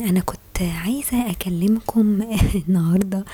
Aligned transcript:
أنا 0.00 0.20
كنت 0.20 0.62
عايزة 0.84 1.30
أكلمكم 1.30 2.22
النهاردة 2.68 3.24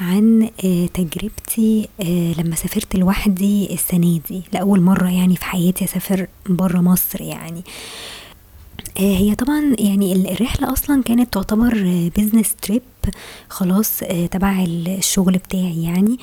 عن 0.00 0.50
آه، 0.64 0.86
تجربتي 0.86 1.88
آه، 2.00 2.32
لما 2.40 2.54
سافرت 2.56 2.96
لوحدي 2.96 3.74
السنة 3.74 4.20
دي 4.28 4.42
لأول 4.52 4.80
مرة 4.80 5.08
يعني 5.10 5.36
في 5.36 5.44
حياتي 5.44 5.84
أسافر 5.84 6.26
برا 6.46 6.80
مصر 6.80 7.20
يعني. 7.20 7.62
آه، 8.98 9.16
هي 9.16 9.34
طبعا 9.34 9.76
يعني 9.78 10.32
الرحلة 10.32 10.72
أصلا 10.72 11.02
كانت 11.02 11.32
تعتبر 11.34 11.74
business 12.16 12.54
trip 12.62 12.82
خلاص 13.48 13.98
تبع 14.30 14.64
الشغل 14.64 15.32
بتاعي 15.38 15.82
يعني. 15.82 16.18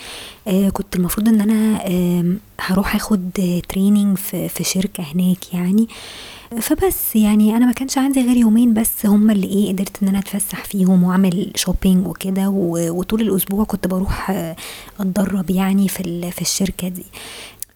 كنت 0.72 0.96
المفروض 0.96 1.28
إن 1.28 1.42
أنا 1.42 1.82
هروح 2.60 2.96
آخد 2.96 3.30
training 3.70 4.18
في 4.18 4.64
شركة 4.64 5.04
هناك 5.04 5.54
يعني. 5.54 5.88
فبس 6.62 7.16
يعني 7.16 7.58
أنا 7.58 7.66
ما 7.66 7.72
كانش 7.72 7.98
عندي 7.98 8.22
غير 8.22 8.38
يومين 8.38 8.74
بس 8.74 9.06
هما 9.06 9.34
اللي 9.34 9.48
إيه 9.48 9.72
قدرت 9.74 10.04
إن 10.04 10.08
أنا 10.08 10.20
أتفسح 10.20 10.64
فيهم 10.66 11.04
وأعمل 11.04 11.52
شوبينج 11.56 12.08
وكده 12.08 12.50
وطول 12.90 13.22
الأسبوع 13.22 13.64
كنت 13.64 13.88
بروح 13.88 14.32
أتدرب 15.00 15.50
يعني 15.50 15.88
في 15.88 16.32
في 16.32 16.42
الشركة 16.42 16.88
دي. 16.88 17.06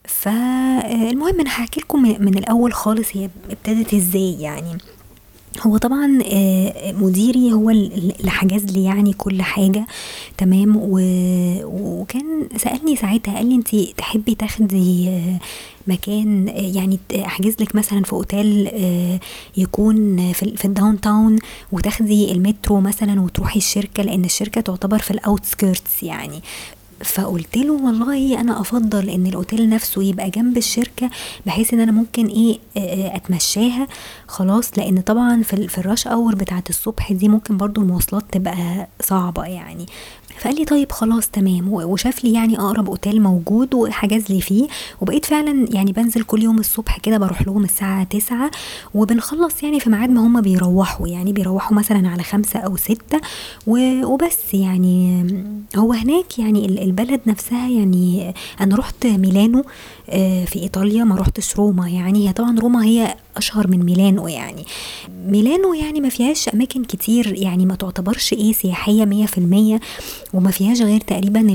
فالمهم 0.04 1.40
أنا 1.40 1.50
هحكي 1.50 1.80
لكم 1.82 2.02
من 2.02 2.38
الأول 2.38 2.74
خالص 2.74 3.08
هي 3.14 3.30
ابتدت 3.50 3.94
إزاي 3.94 4.42
يعني. 4.42 4.78
هو 5.62 5.78
طبعا 5.78 6.20
آه، 6.26 6.92
مديري 6.92 7.54
هو 7.54 7.70
اللي 7.70 8.30
حجز 8.32 8.66
لي 8.66 8.84
يعني 8.84 9.14
كل 9.14 9.42
حاجة 9.42 9.86
تمام؟ 10.38 10.74
وكان 11.64 12.50
سألني 12.58 12.96
ساعتها 12.96 13.36
قال 13.36 13.46
لي 13.50 13.56
انت 13.56 13.76
تحبي 13.76 14.36
تاخدي 14.36 15.10
مكان 15.90 16.50
آه، 16.50 16.52
يعني 16.52 17.00
أحجز 17.16 17.56
لك 17.60 17.76
مثلا 17.76 18.04
في 18.04 18.14
أوتيل 18.14 18.70
يكون 19.58 20.32
في, 20.34 20.66
الـ 20.66 21.02
downtown 21.02 21.40
وتاخدي 21.72 22.32
المترو 22.32 22.80
مثلا 22.80 23.22
وتروحي 23.22 23.58
الشركة 23.58 24.04
لأن 24.04 24.26
الشركة 24.26 24.62
تعتبر 24.62 25.00
في 25.00 25.12
الـ 25.12 25.21
outskirts 25.21 26.04
يعني. 26.04 26.42
فقلت 27.04 27.58
له 27.58 27.72
والله 27.72 28.42
أنا 28.42 28.62
أفضل 28.62 29.10
إن 29.10 29.28
الأوتيل 29.28 29.70
نفسه 29.70 30.04
يبقى 30.04 30.30
جنب 30.30 30.58
الشركة 30.58 31.10
بحيث 31.46 31.74
إن 31.74 31.80
أنا 31.80 31.92
ممكن 31.92 32.28
إيه 32.28 32.60
أتمشاها. 33.16 33.88
خلاص 34.28 34.78
لأن 34.78 35.02
طبعا 35.02 35.44
في, 35.44 35.78
الـ 35.78 35.84
rush 35.84 36.08
hour 36.08 36.36
بتاعت 36.36 36.70
الصبح 36.70 37.12
دي 37.12 37.30
ممكن 37.30 37.58
برضو 37.58 37.82
المواصلات 37.82 38.24
تبقى 38.32 38.88
صعبة 39.02 39.44
يعني. 39.44 39.86
فقال 40.40 40.56
لي 40.56 40.66
طيب 40.66 40.92
خلاص 40.92 41.28
تمام 41.30 41.74
وشاف 41.74 42.24
لي 42.24 42.34
يعني 42.34 42.60
أقرب 42.60 42.90
أوتيل 42.90 43.22
موجود 43.22 43.74
وحجز 43.74 44.24
لي 44.30 44.42
فيه 44.42 44.68
وبقيت 45.02 45.26
فعلا 45.26 45.66
يعني 45.72 45.92
بنزل 45.92 46.24
كل 46.24 46.44
يوم 46.44 46.60
الصبح 46.60 46.98
كده 47.00 47.18
بروح 47.18 47.42
لهم 47.42 47.64
الساعة 47.64 48.04
تسعة 48.04 48.52
وبنخلص 48.94 49.64
يعني 49.64 49.80
في 49.80 49.90
ميعاد 49.90 50.10
ما 50.10 50.22
هم 50.22 50.42
بيروحوا 50.42 51.08
يعني 51.08 51.34
بيروحوا 51.34 51.78
مثلا 51.78 52.10
على 52.10 52.24
خمسة 52.24 52.60
أو 52.60 52.78
ستة 52.78 53.22
وبس 53.68 54.54
يعني 54.54 55.26
هو 55.78 55.94
هناك 55.94 56.40
يعني 56.40 56.66
البلد 56.66 57.22
نفسها 57.28 57.70
يعني 57.70 58.34
أنا 58.62 58.76
رحت 58.76 59.06
ميلانو 59.06 59.64
في 60.46 60.56
إيطاليا 60.56 61.04
ما 61.04 61.16
رحتش 61.16 61.56
روما. 61.56 61.90
يعني 61.90 62.28
هي 62.28 62.34
طبعا 62.34 62.60
روما 62.60 62.86
هي 62.86 63.16
أشهر 63.38 63.68
من 63.68 63.80
ميلانو 63.86 64.28
يعني. 64.28 64.66
ميلانو 65.28 65.74
يعني 65.74 66.02
ما 66.02 66.10
فيهاش 66.10 66.50
أماكن 66.50 66.84
كتير 66.84 67.34
يعني 67.38 67.66
ما 67.66 67.76
تعتبرش 67.76 68.34
إيه 68.34 68.54
سياحية 68.54 69.06
مية 69.06 69.26
في 69.26 69.38
المية 69.38 69.80
وما 70.34 70.52
فيهاش 70.52 70.82
غير 70.82 71.02
تقريبا 71.02 71.54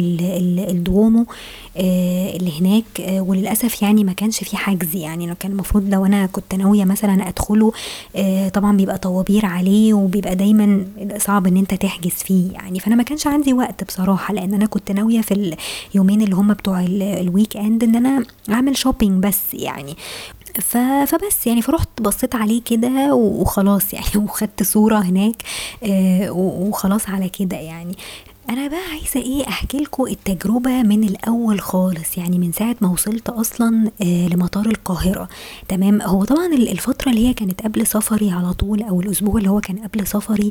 الـ 0.70 0.78
Duomo. 0.78 1.20
آه، 1.20 1.26
اللي 1.76 2.60
هناك 2.60 3.00
آه، 3.00 3.20
وللأسف 3.20 3.82
يعني 3.82 4.04
ما 4.04 4.12
كانش 4.12 4.44
في 4.44 4.56
حجز. 4.56 4.96
يعني 4.96 5.34
كان 5.34 5.52
المفروض 5.52 5.88
لو 5.88 6.06
أنا 6.06 6.26
كنت 6.26 6.54
ناوية 6.54 6.84
مثلا 6.84 7.28
أدخله 7.28 7.72
آه، 8.16 8.48
طبعا 8.48 8.76
بيبقى 8.76 8.98
طوابير 8.98 9.46
عليه 9.46 9.94
وبيبقى 9.94 10.34
دايما 10.34 10.86
صعب 11.18 11.46
إن 11.46 11.56
أنت 11.56 11.74
تحجز 11.74 12.10
فيه. 12.12 12.52
يعني 12.52 12.80
فأنا 12.80 12.94
ما 12.96 13.02
كانش 13.02 13.26
عندي 13.26 13.52
وقت 13.52 13.84
بصراحة 13.84 14.34
لأن 14.34 14.54
أنا 14.54 14.66
كنت 14.66 14.90
ناوية 14.90 15.20
في 15.20 15.56
اليومين 15.94 16.22
اللي 16.22 16.34
هم 16.34 16.52
بتوع 16.52 16.80
الـ 16.90 17.56
weekend 17.56 17.82
إن 17.84 17.96
أنا 17.96 18.24
أعمل 18.50 18.76
shopping 18.76 19.22
بس 19.22 19.54
يعني. 19.54 19.96
فبس 21.06 21.46
يعني 21.46 21.62
فرحت 21.62 21.88
بصيت 22.00 22.34
عليه 22.34 22.62
كده 22.62 23.14
وخلاص 23.14 23.94
يعني 23.94 24.06
وخدت 24.24 24.62
صورة 24.62 24.98
هناك 24.98 25.36
وخلاص 26.30 27.08
على 27.08 27.28
كده 27.28 27.56
يعني. 27.56 27.96
أنا 28.50 28.68
بقى 28.68 28.80
عايزة 28.90 29.20
إيه 29.20 29.48
أحكي 29.48 29.76
لكم 29.78 30.06
التجربة 30.06 30.82
من 30.82 31.04
الأول 31.04 31.60
خالص 31.60 32.18
يعني 32.18 32.38
من 32.38 32.52
ساعة 32.52 32.76
ما 32.80 32.88
وصلت 32.88 33.28
أصلا 33.28 33.90
آه 34.02 34.28
لمطار 34.28 34.66
القاهرة. 34.66 35.28
تمام؟ 35.68 36.02
هو 36.02 36.24
طبعا 36.24 36.46
الفترة 36.46 37.10
اللي 37.10 37.28
هي 37.28 37.34
كانت 37.34 37.62
قبل 37.62 37.86
سفري 37.86 38.30
على 38.30 38.52
طول 38.52 38.82
أو 38.82 39.00
الأسبوع 39.00 39.36
اللي 39.38 39.50
هو 39.50 39.60
كان 39.60 39.78
قبل 39.78 40.06
سفري 40.06 40.50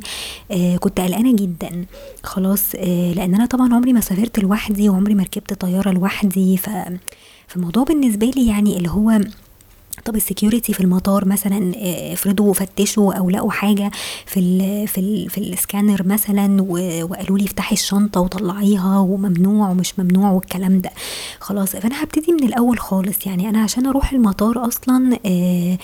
آه 0.50 0.76
كنت 0.76 1.00
قلقانة 1.00 1.36
جدا. 1.36 1.84
خلاص 2.22 2.62
آه 2.76 3.12
لأن 3.12 3.34
أنا 3.34 3.46
طبعا 3.46 3.74
عمري 3.74 3.92
ما 3.92 4.00
سافرت 4.00 4.38
لوحدي 4.38 4.88
وعمري 4.88 5.14
ما 5.14 5.22
ركبت 5.22 5.52
طيارة 5.54 5.90
لوحدي. 5.90 6.56
ف 6.56 6.70
فالموضوع 7.48 7.84
بالنسبة 7.84 8.26
لي 8.36 8.46
يعني 8.46 8.76
اللي 8.76 8.90
هو 8.90 9.20
طب 10.04 10.16
الـ 10.16 10.22
security 10.22 10.72
في 10.72 10.80
المطار 10.80 11.28
مثلا 11.28 11.72
آه، 11.76 12.12
افرضوا 12.12 12.52
فتشوا 12.54 13.14
أو 13.14 13.30
لقوا 13.30 13.50
حاجة 13.50 13.90
في 14.26 14.40
ال 14.40 14.88
في 14.88 14.98
ال 14.98 15.30
في 15.30 15.38
السكانر 15.38 16.02
مثلا 16.06 16.62
وقالوا 16.62 17.38
لي 17.38 17.44
افتحي 17.44 17.72
الشنطة 17.74 18.20
وطلعيها 18.20 18.98
وممنوع 18.98 19.70
ومش 19.70 19.98
ممنوع 19.98 20.30
والكلام 20.30 20.80
ده. 20.80 20.90
خلاص 21.40 21.76
فأنا 21.76 22.02
هبتدي 22.02 22.32
من 22.32 22.44
الأول 22.44 22.78
خالص. 22.78 23.26
يعني 23.26 23.48
أنا 23.48 23.62
عشان 23.62 23.86
أروح 23.86 24.12
المطار 24.12 24.66
أصلا 24.68 25.18
آه، 25.26 25.78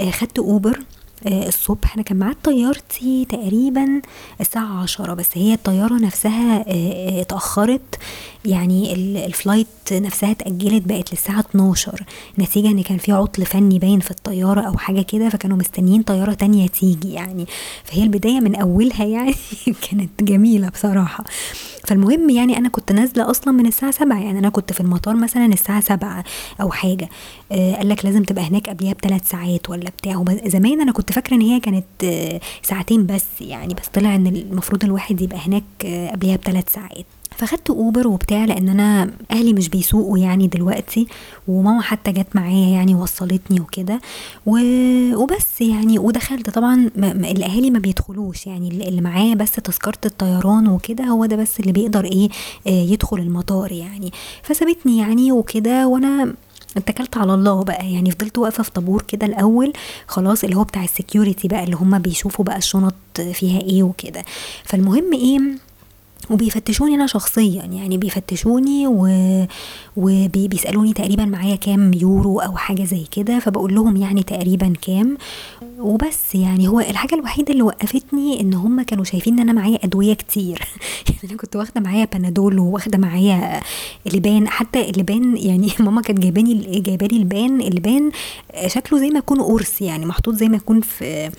آه، 0.00 0.10
خدت 0.10 0.38
أوبر 0.38 0.78
الصبح. 1.26 1.94
أنا 1.94 2.02
كان 2.02 2.16
معاد 2.16 2.36
طيارتي 2.44 3.24
تقريبا 3.24 4.02
الساعة 4.40 4.82
عشرة 4.82 5.14
بس 5.14 5.28
هي 5.34 5.54
الطيارة 5.54 5.94
نفسها 5.94 6.56
آه، 6.68 7.18
آه، 7.18 7.20
اتأخرت. 7.20 7.98
يعني 8.44 8.92
ال 9.26 9.32
flight 9.32 9.66
نفسها 9.92 10.30
اتأجلت 10.30 10.82
بقت 10.86 11.12
للساعة 11.12 11.40
12 11.40 12.04
نتيجة 12.38 12.66
إن 12.68 12.82
كان 12.82 12.98
في 12.98 13.12
عطل 13.12 13.46
فني 13.46 13.78
باين 13.78 14.00
في 14.00 14.10
الطيارة 14.10 14.60
أو 14.60 14.78
حاجة 14.78 15.02
كده 15.02 15.28
فكانوا 15.28 15.56
مستنيين 15.56 16.02
طيارة 16.02 16.34
تانية 16.34 16.66
تيجي 16.66 17.12
يعني. 17.12 17.46
فهي 17.84 18.02
البداية 18.02 18.40
من 18.40 18.54
أولها 18.56 19.04
يعني 19.04 19.34
كانت 19.90 20.22
جميلة 20.22 20.68
بصراحة. 20.68 21.24
فالمهم 21.84 22.30
يعني 22.30 22.56
أنا 22.58 22.68
كنت 22.68 22.92
نازلة 22.92 23.30
أصلا 23.30 23.52
من 23.52 23.66
الساعة 23.66 23.90
سبعة 23.92 24.18
يعني 24.20 24.38
أنا 24.38 24.48
كنت 24.48 24.72
في 24.72 24.80
المطار 24.80 25.16
مثلا 25.16 25.46
الساعة 25.46 25.80
سبعة 25.80 26.24
أو 26.60 26.70
حاجة. 26.70 27.08
آه 27.52 27.74
قال 27.76 27.88
لك 27.88 28.04
لازم 28.04 28.22
تبقى 28.22 28.44
هناك 28.44 28.68
قبلها 28.68 28.92
بثلاث 28.92 29.28
ساعات 29.30 29.70
ولا 29.70 29.90
بتاع. 29.90 30.24
زمان 30.46 30.80
أنا 30.80 30.92
كنت 30.92 31.12
فاكرة 31.12 31.36
إن 31.36 31.40
هي 31.40 31.60
كانت 31.60 31.84
آه 32.04 32.40
ساعتين 32.62 33.06
بس 33.06 33.24
يعني 33.40 33.74
بس 33.74 33.88
طلع 33.88 34.14
إن 34.14 34.26
المفروض 34.26 34.84
الواحد 34.84 35.20
يبقى 35.20 35.38
هناك 35.46 35.64
آه 35.84 36.10
قبلها 36.10 36.36
بثلاث 36.36 36.72
ساعات. 36.72 37.06
فخدت 37.36 37.70
اوبر 37.70 38.08
وبتاع 38.08 38.44
لأن 38.44 38.68
أنا 38.68 39.10
أهلي 39.30 39.52
مش 39.52 39.68
بيسوقوا 39.68 40.18
يعني 40.18 40.46
دلوقتي 40.46 41.06
وماما 41.48 41.82
حتى 41.82 42.12
جت 42.12 42.26
معايا 42.36 42.68
يعني 42.68 42.94
وصلتني 42.94 43.60
وكده. 43.60 44.00
وبس 44.46 45.60
يعني 45.60 45.98
ودخلت 45.98 46.50
طبعا 46.50 46.90
الاهالي 47.06 47.70
ما 47.70 47.78
بيدخلوش 47.78 48.46
يعني 48.46 48.68
اللي 48.68 49.00
معاه 49.00 49.34
بس 49.34 49.52
تذكرة 49.52 49.98
الطيران 50.06 50.68
وكده 50.68 51.04
هو 51.04 51.26
ده 51.26 51.36
بس 51.36 51.60
اللي 51.60 51.72
بيقدر 51.72 52.04
إيه 52.04 52.28
آه، 52.66 52.70
يدخل 52.70 53.18
المطار 53.18 53.72
يعني. 53.72 54.12
فسابتني 54.42 54.98
يعني 54.98 55.32
وكده 55.32 55.86
وأنا 55.86 56.34
اتكلت 56.76 57.16
على 57.16 57.34
الله 57.34 57.64
بقى 57.64 57.92
يعني. 57.92 58.10
فضلت 58.10 58.38
واقفة 58.38 58.62
في 58.62 58.70
طابور 58.70 59.02
كده 59.02 59.26
الأول 59.26 59.72
خلاص 60.08 60.44
اللي 60.44 60.56
هو 60.56 60.64
بتاع 60.64 60.84
ال 60.84 60.91
security 60.91 61.48
بقى 61.48 61.64
اللي 61.64 61.76
هم 61.76 61.98
بيشوفوا 61.98 62.44
بقى 62.44 62.56
الشنط 62.58 62.94
فيها 63.32 63.60
إيه 63.60 63.82
وكده. 63.82 64.24
فالمهم 64.64 65.12
إيه 65.12 65.38
وبيفتشوني 66.30 66.94
أنا 66.94 67.06
شخصيا 67.06 67.64
يعني 67.64 67.98
بيفتشوني 67.98 68.86
و... 68.86 69.08
وبيسألوني 69.96 70.92
تقريبا 70.92 71.24
معايا 71.24 71.56
كام 71.56 71.94
يورو 71.94 72.40
أو 72.40 72.56
حاجة 72.56 72.84
زي 72.84 73.04
كده 73.10 73.38
فبقول 73.38 73.74
لهم 73.74 73.96
يعني 73.96 74.22
تقريبا 74.22 74.72
كام. 74.82 75.16
وبس 75.78 76.34
يعني 76.34 76.68
هو 76.68 76.80
الحاجة 76.80 77.14
الوحيدة 77.14 77.52
اللي 77.52 77.62
وقفتني 77.62 78.40
إن 78.40 78.54
هم 78.54 78.82
كانوا 78.82 79.04
شايفين 79.04 79.34
إن 79.34 79.40
أنا 79.40 79.52
معايا 79.52 79.78
أدوية 79.84 80.14
كتير. 80.14 80.58
يعني 81.08 81.18
أنا 81.30 81.36
كنت 81.36 81.56
واخدة 81.56 81.80
معايا 81.80 82.04
بنادول 82.04 82.58
وواخدة 82.58 82.98
معايا 82.98 83.60
لبان 84.06 84.48
حتى 84.48 84.90
اللبان 84.90 85.36
يعني 85.36 85.72
ماما 85.80 86.02
كانت 86.02 86.18
جايباني 86.18 86.80
جايباني 86.80 87.16
البان 87.16 87.60
اللبان 87.60 88.10
شكله 88.66 88.98
زي 88.98 89.08
ما 89.10 89.18
يكون 89.18 89.42
قرص 89.42 89.82
يعني 89.82 90.06
محطوط 90.06 90.34
زي 90.34 90.48
ما 90.48 90.56
يكون 90.56 90.80
في 90.80 91.30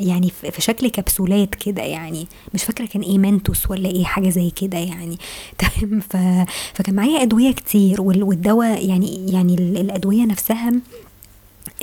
يعني 0.00 0.30
في 0.30 0.62
شكل 0.62 0.88
كبسولات 0.88 1.54
كده 1.54 1.82
يعني. 1.82 2.26
مش 2.54 2.64
فاكرة 2.64 2.86
كان 2.86 3.02
إيه 3.02 3.18
منتوس 3.18 3.70
ولا 3.70 3.88
إيه 3.88 4.04
حاجة 4.04 4.28
زي 4.32 4.50
كده 4.50 4.78
يعني. 4.78 5.18
تمام. 5.58 6.00
فكان 6.74 6.94
معايا 6.94 7.22
أدوية 7.22 7.52
كتير 7.52 8.00
والدواء 8.02 8.86
يعني 8.86 9.32
يعني 9.32 9.54
الأدوية 9.54 10.24
نفسها 10.24 10.72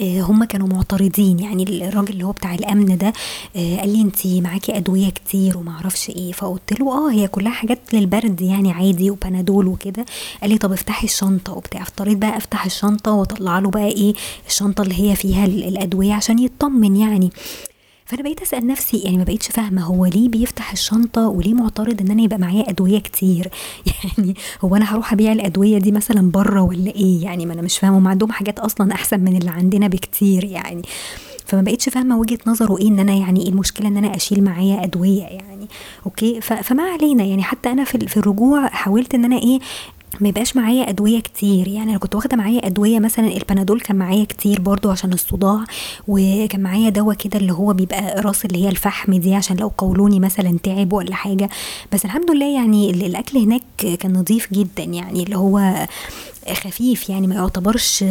آه، 0.01 0.22
هم 0.22 0.44
كانوا 0.44 0.68
معترضين 0.68 1.40
يعني. 1.40 1.63
الراجل 1.88 2.13
اللي 2.13 2.24
هو 2.24 2.31
بتاع 2.31 2.56
الأمن 2.56 2.98
ده 2.98 3.13
آه، 3.56 3.78
قال 3.78 3.90
لي 3.94 4.01
انت 4.01 4.28
معاكي 4.28 4.78
أدوية 4.78 5.10
كتير 5.10 5.57
وما 5.57 5.72
أعرفش 5.72 6.10
إيه. 6.10 6.31
فقلت 6.31 6.80
له 6.80 6.92
آه 6.92 7.12
هي 7.12 7.28
كلها 7.28 7.51
حاجات 7.51 7.80
للبرد 7.94 8.42
يعني 8.42 8.72
عادي 8.72 9.12
وبنادول 9.12 9.68
وكده. 9.68 10.06
قال 10.42 10.50
لي 10.52 10.57
طب 10.57 10.72
افتحي 10.72 11.06
الشنطة 11.07 11.54
وبتاع. 11.54 11.81
اضطريت 11.81 12.18
بقى 12.18 12.38
أفتح 12.38 12.66
الشنطة 12.66 13.12
وأطلع 13.12 13.60
له 13.60 13.69
بقى 13.69 13.88
إيه 13.88 14.13
الشنطة 14.48 14.81
اللي 14.81 15.00
هي 15.12 15.16
فيها 15.16 15.45
الأدوية 15.45 16.13
عشان 16.13 16.40
يطمن 16.40 16.95
يعني. 16.95 17.31
فأنا 18.09 18.23
بقيت 18.23 18.41
أسأل 18.41 18.67
نفسي 18.67 18.97
يعني 18.97 19.17
ما 19.17 19.23
بقيتش 19.23 19.47
فاهمة 19.47 19.83
هو 19.83 20.06
ليه 20.06 20.29
بيفتح 20.29 20.71
الشنطة 20.71 21.27
وليه 21.27 21.53
معترض 21.53 22.01
إن 22.01 22.11
أنا 22.11 22.21
يبقى 22.21 22.38
معايا 22.38 22.69
أدوية 22.69 23.00
كتير؟ 23.00 23.50
يعني 24.17 24.33
هو 24.61 24.75
أنا 24.75 24.94
هروح 24.94 25.13
أبيع 25.13 25.31
الأدوية 25.31 25.77
دي 25.77 25.91
مثلا 25.91 26.31
بره 26.31 26.61
ولا 26.61 26.91
إيه؟ 26.91 27.23
يعني 27.23 27.45
ما 27.45 27.53
أنا 27.53 27.61
مش 27.61 27.79
فاهمة 27.79 27.97
هم 27.97 28.07
عندهم 28.07 28.31
حاجات 28.31 28.59
أصلا 28.59 28.94
أحسن 28.94 29.19
من 29.19 29.38
اللي 29.38 29.51
عندنا 29.51 29.88
بكتير 29.88 30.44
يعني. 30.44 30.81
فما 31.45 31.61
بقيتش 31.61 31.89
فاهمة 31.89 32.19
وجهة 32.19 32.38
نظره 32.47 32.77
إيه 32.77 32.88
إن 32.88 33.00
أنا 33.00 33.13
يعني 33.13 33.44
إيه 33.44 33.50
المشكلة 33.50 33.88
إن 33.88 33.97
أنا 33.97 34.15
أشيل 34.15 34.44
معايا 34.44 34.83
أدوية 34.83 35.23
يعني. 35.23 35.67
أوكي؟ 36.06 36.41
فما 36.41 36.83
علينا 36.83 37.23
يعني. 37.23 37.44
حتى 37.44 37.71
أنا 37.71 37.83
في 37.83 38.17
الرجوع 38.17 38.67
حاولت 38.67 39.15
إن 39.15 39.25
أنا 39.25 39.38
إيه 39.38 39.59
ما 40.21 40.29
يبقاش 40.29 40.56
معايا 40.56 40.89
أدوية 40.89 41.19
كتير. 41.19 41.67
يعني 41.67 41.89
أنا 41.89 41.97
كنت 41.97 42.15
واخدة 42.15 42.38
معايا 42.38 42.67
أدوية 42.67 43.00
مثلا 43.00 43.27
البنادول 43.27 43.81
كان 43.81 43.95
معايا 43.95 44.25
كتير 44.25 44.61
برضو 44.61 44.91
عشان 44.91 45.13
الصداع 45.13 45.63
وكان 46.07 46.61
معايا 46.61 46.89
دواء 46.89 47.15
كده 47.15 47.39
اللي 47.39 47.53
هو 47.53 47.73
بيبقى 47.73 48.21
راس 48.21 48.45
اللي 48.45 48.63
هي 48.65 48.69
الفحم 48.69 49.13
دي 49.15 49.35
عشان 49.35 49.57
لو 49.57 49.71
قولوني 49.77 50.19
مثلا 50.19 50.57
تعب 50.63 50.94
ولا 50.94 51.15
حاجة. 51.15 51.50
بس 51.94 52.06
الحمد 52.06 52.31
لله 52.31 52.56
يعني 52.56 52.89
الأكل 52.89 53.38
هناك 53.38 53.61
كان 54.00 54.13
نظيف 54.13 54.53
جدا 54.53 54.83
يعني 54.83 55.23
اللي 55.23 55.38
هو 55.38 55.88
خفيف 56.53 57.09
يعني 57.09 57.27
ما 57.27 57.35
يعتبرش 57.35 58.03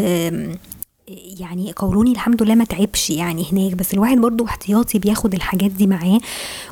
يعني 1.40 1.72
قولوني 1.72 2.12
الحمد 2.12 2.43
لله 2.43 2.55
ما 2.55 2.64
تعبش 2.64 3.10
يعني 3.10 3.46
هناك 3.52 3.75
بس 3.75 3.94
الواحد 3.94 4.19
برضو 4.19 4.44
احتياطي 4.44 4.99
بياخد 4.99 5.34
الحاجات 5.34 5.70
دي 5.70 5.87
معاه. 5.87 6.20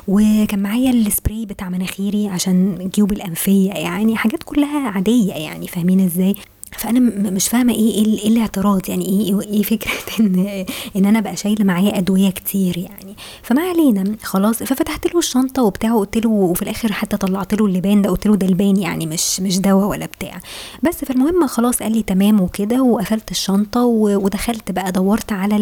وكان 0.07 0.59
معايا 0.59 0.91
السبراي 0.91 1.45
بتاع 1.45 1.69
مناخيري 1.69 2.27
عشان 2.27 2.77
الجيوب 2.81 3.11
الأنفية 3.11 3.71
يعني 3.71 4.15
حاجات 4.17 4.43
كلها 4.43 4.89
عادية 4.89 5.33
يعني 5.33 5.67
فاهمين 5.67 5.99
إزاي؟ 6.05 6.35
فأنا 6.71 6.99
مش 7.31 7.47
فاهمة 7.47 7.73
إيه 7.73 7.79
إيه, 8.05 8.19
إيه 8.19 8.27
الاعتراض 8.27 8.89
يعني 8.89 9.05
إيه 9.05 9.41
إيه 9.41 9.63
فكرة 9.63 9.91
إن 10.19 10.65
إن 10.95 11.05
أنا 11.05 11.19
بقى 11.19 11.35
شايلة 11.35 11.65
معايا 11.65 11.97
أدوية 11.97 12.29
كتير 12.29 12.77
يعني. 12.77 13.15
فما 13.43 13.61
علينا 13.61 14.15
خلاص 14.23 14.63
ففتحت 14.63 15.13
له 15.13 15.19
الشنطة 15.19 15.63
وبتاع 15.63 15.93
وقلت 15.93 16.17
له 16.17 16.29
وفي 16.29 16.61
الآخر 16.61 16.91
حتى 16.91 17.17
طلعت 17.17 17.53
له 17.53 17.65
اللبان 17.65 18.01
ده 18.01 18.09
قلت 18.09 18.27
له 18.27 18.35
ده 18.35 18.47
لبان 18.47 18.77
يعني 18.77 19.05
مش 19.05 19.39
مش 19.39 19.59
دواء 19.59 19.87
ولا 19.87 20.05
بتاع. 20.05 20.39
بس 20.83 20.95
فالمهم 21.05 21.47
خلاص 21.47 21.83
قال 21.83 21.91
لي 21.91 22.03
تمام 22.03 22.41
وكده 22.41 22.81
وقفلت 22.81 23.31
الشنطة 23.31 23.83
ودخلت 23.85 24.71
بقى 24.71 24.91
دورت 24.91 25.31
على 25.31 25.55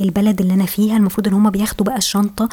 البلد 0.00 0.40
اللي 0.40 0.54
أنا 0.54 0.66
فيها. 0.66 0.96
المفروض 0.96 1.28
إن 1.28 1.34
هما 1.34 1.50
بياخدوا 1.50 1.86
بقى 1.86 1.96
الشنطة 1.96 2.48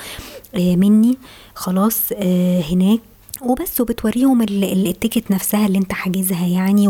آه، 0.56 0.76
مني. 0.76 1.18
خلاص 1.56 2.00
آه، 2.14 2.62
هناك. 2.62 3.00
وبس 3.42 3.82
وبتوريهم 3.82 4.42
التيكت 4.42 5.32
نفسها 5.32 5.66
اللي 5.66 5.78
انت 5.78 5.94
حاجزها 5.94 6.48
يعني 6.48 6.88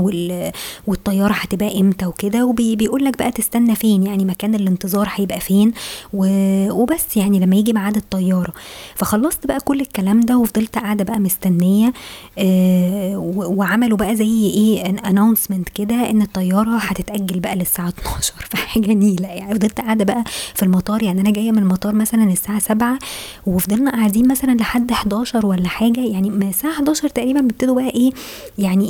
والطيارة 0.88 1.34
هتبقى 1.34 1.80
إمتى 1.82 2.06
وكده. 2.06 2.46
وبيقول 2.46 3.06
لك 3.06 3.18
بقى 3.18 3.32
تستنى 3.32 3.76
فين 3.76 4.04
يعني 4.04 4.26
مكان 4.26 4.56
الانتظار 4.56 5.10
هيبقى 5.16 5.40
فين. 5.40 5.72
وبس 6.14 7.18
يعني 7.18 7.40
لما 7.40 7.56
يجي 7.56 7.74
ميعاد 7.74 7.96
الطيارة. 7.96 8.54
فخلصت 8.96 9.48
بقى 9.48 9.60
كل 9.60 9.82
الكلام 9.82 10.20
ده 10.22 10.38
وفضلت 10.38 10.78
قاعدة 10.78 11.04
بقى 11.04 11.20
مستنية 11.20 11.94
آه 12.38 13.18
وعملوا 13.36 13.98
بقى 13.98 14.16
زي 14.16 14.50
إيه 14.50 14.86
اناونسمنت 14.90 15.70
كده 15.70 16.10
إن 16.10 16.22
الطيارة 16.22 16.78
هتتأجل 16.78 17.40
بقى 17.40 17.56
للساعة 17.56 17.90
12 18.00 18.34
فحاجة 18.50 18.94
نيله 18.94 19.28
يعني. 19.28 19.54
فضلت 19.56 19.82
قاعدة 19.82 20.06
بقى 20.06 20.24
في 20.56 20.64
المطار 20.64 21.04
يعني 21.04 21.22
أنا 21.22 21.32
جاية 21.32 21.52
من 21.52 21.58
المطار 21.58 21.96
مثلا 21.96 22.24
الساعة 22.24 22.60
7 22.60 23.00
وفضلنا 23.46 23.92
قاعدين 23.92 24.28
مثلا 24.28 24.52
لحد 24.52 24.92
11 24.92 25.46
ولا 25.46 25.68
حاجة. 25.68 26.00
يعني 26.00 26.30
من 26.40 26.50
الساعة 26.50 26.72
11 26.72 27.10
تقريبا 27.10 27.42
بيبتدوا 27.42 27.76
بقى 27.76 27.90
إيه 27.90 28.12
يعني 28.58 28.90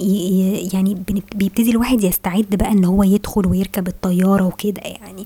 يعني 0.73 1.03
بيبتدي 1.35 1.71
الواحد 1.71 2.03
يستعد 2.03 2.45
بقى 2.51 2.71
إن 2.71 2.85
هو 2.85 3.03
يدخل 3.03 3.47
ويركب 3.47 3.87
الطيارة 3.87 4.43
وكده 4.45 4.81
يعني. 4.81 5.25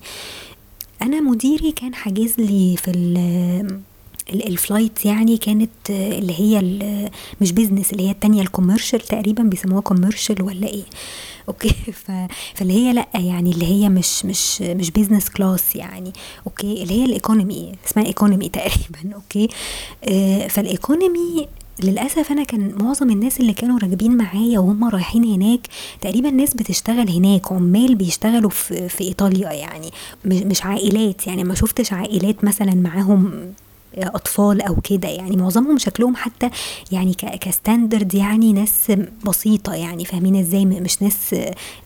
أنا 1.02 1.20
مديري 1.20 1.72
كان 1.72 1.94
حاجز 1.94 2.34
لي 2.38 2.76
في 2.76 2.90
ال 4.30 4.41
flight 4.41 5.04
يعني 5.06 5.36
كانت 5.36 5.70
اللي 5.90 6.40
هي 6.40 6.60
مش 7.40 7.52
business 7.52 7.92
اللي 7.92 8.06
هي 8.06 8.10
التانية 8.10 8.42
ال 8.42 8.47
commercial 8.47 9.00
تقريبا 9.00 9.42
بيسموها 9.42 9.80
commercial 9.80 10.42
ولا 10.42 10.66
إيه. 10.66 10.84
okay. 11.48 11.68
فاللي 12.54 12.72
هي 12.72 12.92
لأ 12.92 13.08
يعني 13.14 13.50
اللي 13.50 13.66
هي 13.66 13.88
مش 13.88 14.24
مش 14.24 14.62
مش 14.62 14.90
business 14.90 15.28
class 15.30 15.76
يعني. 15.76 16.12
okay؟ 16.46 16.82
اللي 16.82 16.94
هي 17.00 17.04
ال 17.04 17.13
economy 17.13 17.72
اسمها 17.86 18.06
economy 18.06 18.48
تقريبا. 18.58 19.14
okay؟ 19.14 19.48
آه 20.04 20.48
فال 20.48 20.70
economy 20.70 21.48
للأسف 21.82 22.32
أنا 22.32 22.44
كان 22.44 22.74
معظم 22.80 23.10
الناس 23.10 23.40
اللي 23.40 23.52
كانوا 23.52 23.78
راكبين 23.78 24.16
معايا 24.16 24.58
وهم 24.58 24.84
رايحين 24.84 25.24
هناك 25.24 25.60
تقريبا 26.00 26.30
ناس 26.30 26.54
بتشتغل 26.54 27.10
هناك 27.10 27.52
عمال 27.52 27.94
بيشتغلوا 27.94 28.50
في, 28.50 28.88
في 28.88 29.04
إيطاليا 29.04 29.52
يعني 29.52 29.90
مش 30.24 30.64
عائلات 30.64 31.26
يعني 31.26 31.44
ما 31.44 31.54
شفتش 31.54 31.92
عائلات 31.92 32.44
مثلا 32.44 32.74
معاهم 32.74 33.52
أطفال 33.98 34.62
أو 34.62 34.76
كده 34.76 35.08
يعني 35.08 35.36
معظمهم 35.36 35.78
شكلهم 35.78 36.16
حتى 36.16 36.50
يعني 36.92 37.14
ك 37.14 37.25
standard 37.25 38.14
يعني 38.14 38.52
ناس 38.52 38.92
بسيطة 39.24 39.74
يعني 39.74 40.04
فاهمين 40.04 40.36
إزاي؟ 40.36 40.64
مش 40.64 41.02
ناس 41.02 41.34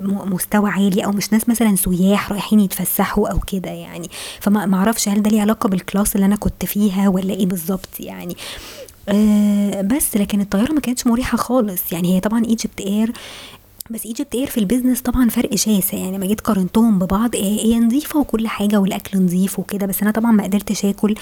مستوى 0.00 0.70
عالي 0.70 1.04
أو 1.04 1.12
مش 1.12 1.32
ناس 1.32 1.48
مثلا 1.48 1.76
سياح 1.76 2.32
رايحين 2.32 2.60
يتفسحوا 2.60 3.28
أو 3.28 3.38
كده 3.38 3.70
يعني 3.70 4.10
فما 4.40 4.76
أعرفش 4.76 5.08
هل 5.08 5.22
ده 5.22 5.30
ليه 5.30 5.40
علاقة 5.40 5.68
بال 5.68 5.81
class 5.81 6.14
اللي 6.16 6.26
أنا 6.26 6.36
كنت 6.36 6.64
فيها 6.64 7.08
ولا 7.08 7.34
إيه 7.34 7.46
بالظبط 7.46 8.00
يعني. 8.00 8.36
آه 9.08 9.80
بس 9.82 10.16
لكن 10.16 10.40
الطيارة 10.40 10.72
ما 10.72 10.80
كانتش 10.80 11.06
مريحة 11.06 11.36
خالص. 11.38 11.92
يعني 11.92 12.16
هي 12.16 12.20
طبعا 12.20 12.44
EgyptAir 12.44 13.12
بس 13.90 14.06
EgyptAir 14.06 14.46
في 14.46 14.58
ال 14.58 14.63
business 14.63 15.00
طبعا 15.00 15.28
فرق 15.28 15.54
شاسع. 15.54 15.98
يعني 15.98 16.18
ما 16.18 16.26
جيت 16.26 16.40
قارنتهم 16.40 16.98
ببعض 16.98 17.36
هي 17.36 17.78
نظيفة 17.78 18.20
وكل 18.20 18.48
حاجة 18.48 18.76
والأكل 18.80 19.18
نظيف 19.24 19.58
وكده 19.58 19.86
بس 19.86 20.02
أنا 20.02 20.10
طبعا 20.10 20.32
ما 20.32 20.44
قدرتش 20.44 20.84
آكل. 20.84 21.14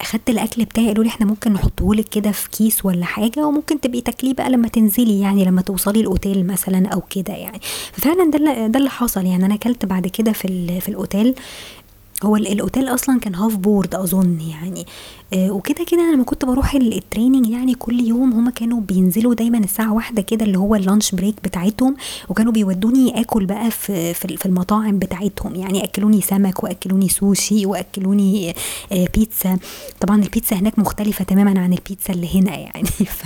أخدت 0.00 0.30
الأكل 0.30 0.64
بتاعي 0.64 0.86
قالوا 0.88 1.04
لي 1.04 1.10
إحنا 1.10 1.26
ممكن 1.26 1.52
نحطه 1.52 1.94
لك 1.94 2.08
كده 2.08 2.32
في 2.32 2.50
كيس 2.50 2.84
ولا 2.84 3.04
حاجة 3.04 3.46
وممكن 3.46 3.80
تبقي 3.80 4.00
تاكليه 4.00 4.34
بقى 4.34 4.50
لما 4.50 4.68
تنزلي 4.68 5.20
يعني 5.20 5.44
لما 5.44 5.62
توصلي 5.62 6.00
الأوتيل 6.00 6.46
مثلا 6.46 6.88
أو 6.88 7.00
كده 7.10 7.32
يعني. 7.34 7.60
ففعلا 7.92 8.30
ده 8.30 8.66
ده 8.66 8.78
اللي 8.78 8.90
حصل. 8.90 9.26
يعني 9.26 9.46
أنا 9.46 9.54
أكلت 9.54 9.84
بعد 9.86 10.06
كده 10.06 10.32
في 10.32 10.80
في 10.80 10.88
الأوتيل. 10.88 11.34
هو 12.24 12.36
الأوتيل 12.36 12.88
أصلا 12.88 13.20
كان 13.20 13.34
half 13.34 13.56
board 13.56 13.94
أظن 13.94 14.40
يعني. 14.40 14.86
آه 15.34 15.50
وكده 15.50 15.84
كده 15.84 16.00
أنا 16.00 16.14
لما 16.14 16.24
كنت 16.24 16.44
بروح 16.44 16.74
ال 16.74 16.82
training 16.82 17.48
يعني 17.48 17.74
كل 17.74 18.00
يوم 18.00 18.32
هما 18.32 18.50
كانوا 18.50 18.80
بينزلوا 18.80 19.34
دايما 19.34 19.58
الساعة 19.58 19.92
واحدة 19.94 20.22
كده 20.22 20.44
اللي 20.44 20.58
هو 20.58 20.74
ال 20.74 20.81
lunch 20.81 21.14
break 21.14 21.34
بتاعتهم 21.44 21.96
وكانوا 22.28 22.52
بيودوني 22.52 23.20
اكل 23.20 23.46
بقى 23.46 23.70
في 23.70 24.14
في 24.14 24.46
المطاعم 24.46 24.98
بتاعتهم. 24.98 25.54
يعني 25.54 25.84
أكلوني 25.84 26.20
سمك 26.20 26.64
وأكلوني 26.64 27.08
سوشي 27.08 27.66
وأكلوني 27.66 28.54
آه 28.92 29.08
بيتزا 29.14 29.58
طبعا 30.00 30.22
البيتزا 30.22 30.56
هناك 30.56 30.78
مختلفة 30.78 31.24
تماما 31.24 31.60
عن 31.60 31.72
البيتزا 31.72 32.14
اللي 32.14 32.40
هنا 32.40 32.56
يعني. 32.56 32.88
ف 33.16 33.22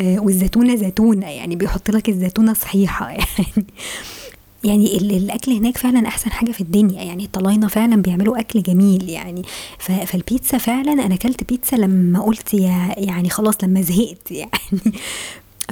آه 0.00 0.18
والزيتونه 0.18 0.76
زيتونه 0.76 1.26
يعني 1.26 1.56
بيحط 1.56 1.90
لك 1.90 2.08
الزيتونة 2.08 2.52
صحيحة 2.54 3.08
يعني. 3.10 3.66
يعني 4.64 4.96
الأكل 4.96 5.52
هناك 5.52 5.78
فعلا 5.78 6.08
أحسن 6.08 6.30
حاجة 6.30 6.52
في 6.52 6.60
الدنيا 6.60 7.02
يعني 7.02 7.24
الطلاينه 7.24 7.68
فعلا 7.68 8.02
بيعملوا 8.02 8.40
أكل 8.40 8.62
جميل 8.62 9.08
يعني 9.08 9.42
فالبيتزا 9.78 10.58
فعلا 10.58 10.92
أنا 10.92 11.14
أكلت 11.14 11.48
بيتزا 11.48 11.76
لما 11.76 12.20
قلت 12.20 12.54
يا 12.54 12.94
يعني 12.96 13.30
خلاص 13.30 13.54
لما 13.64 13.82
زهقت 13.82 14.30
يعني 14.30 14.50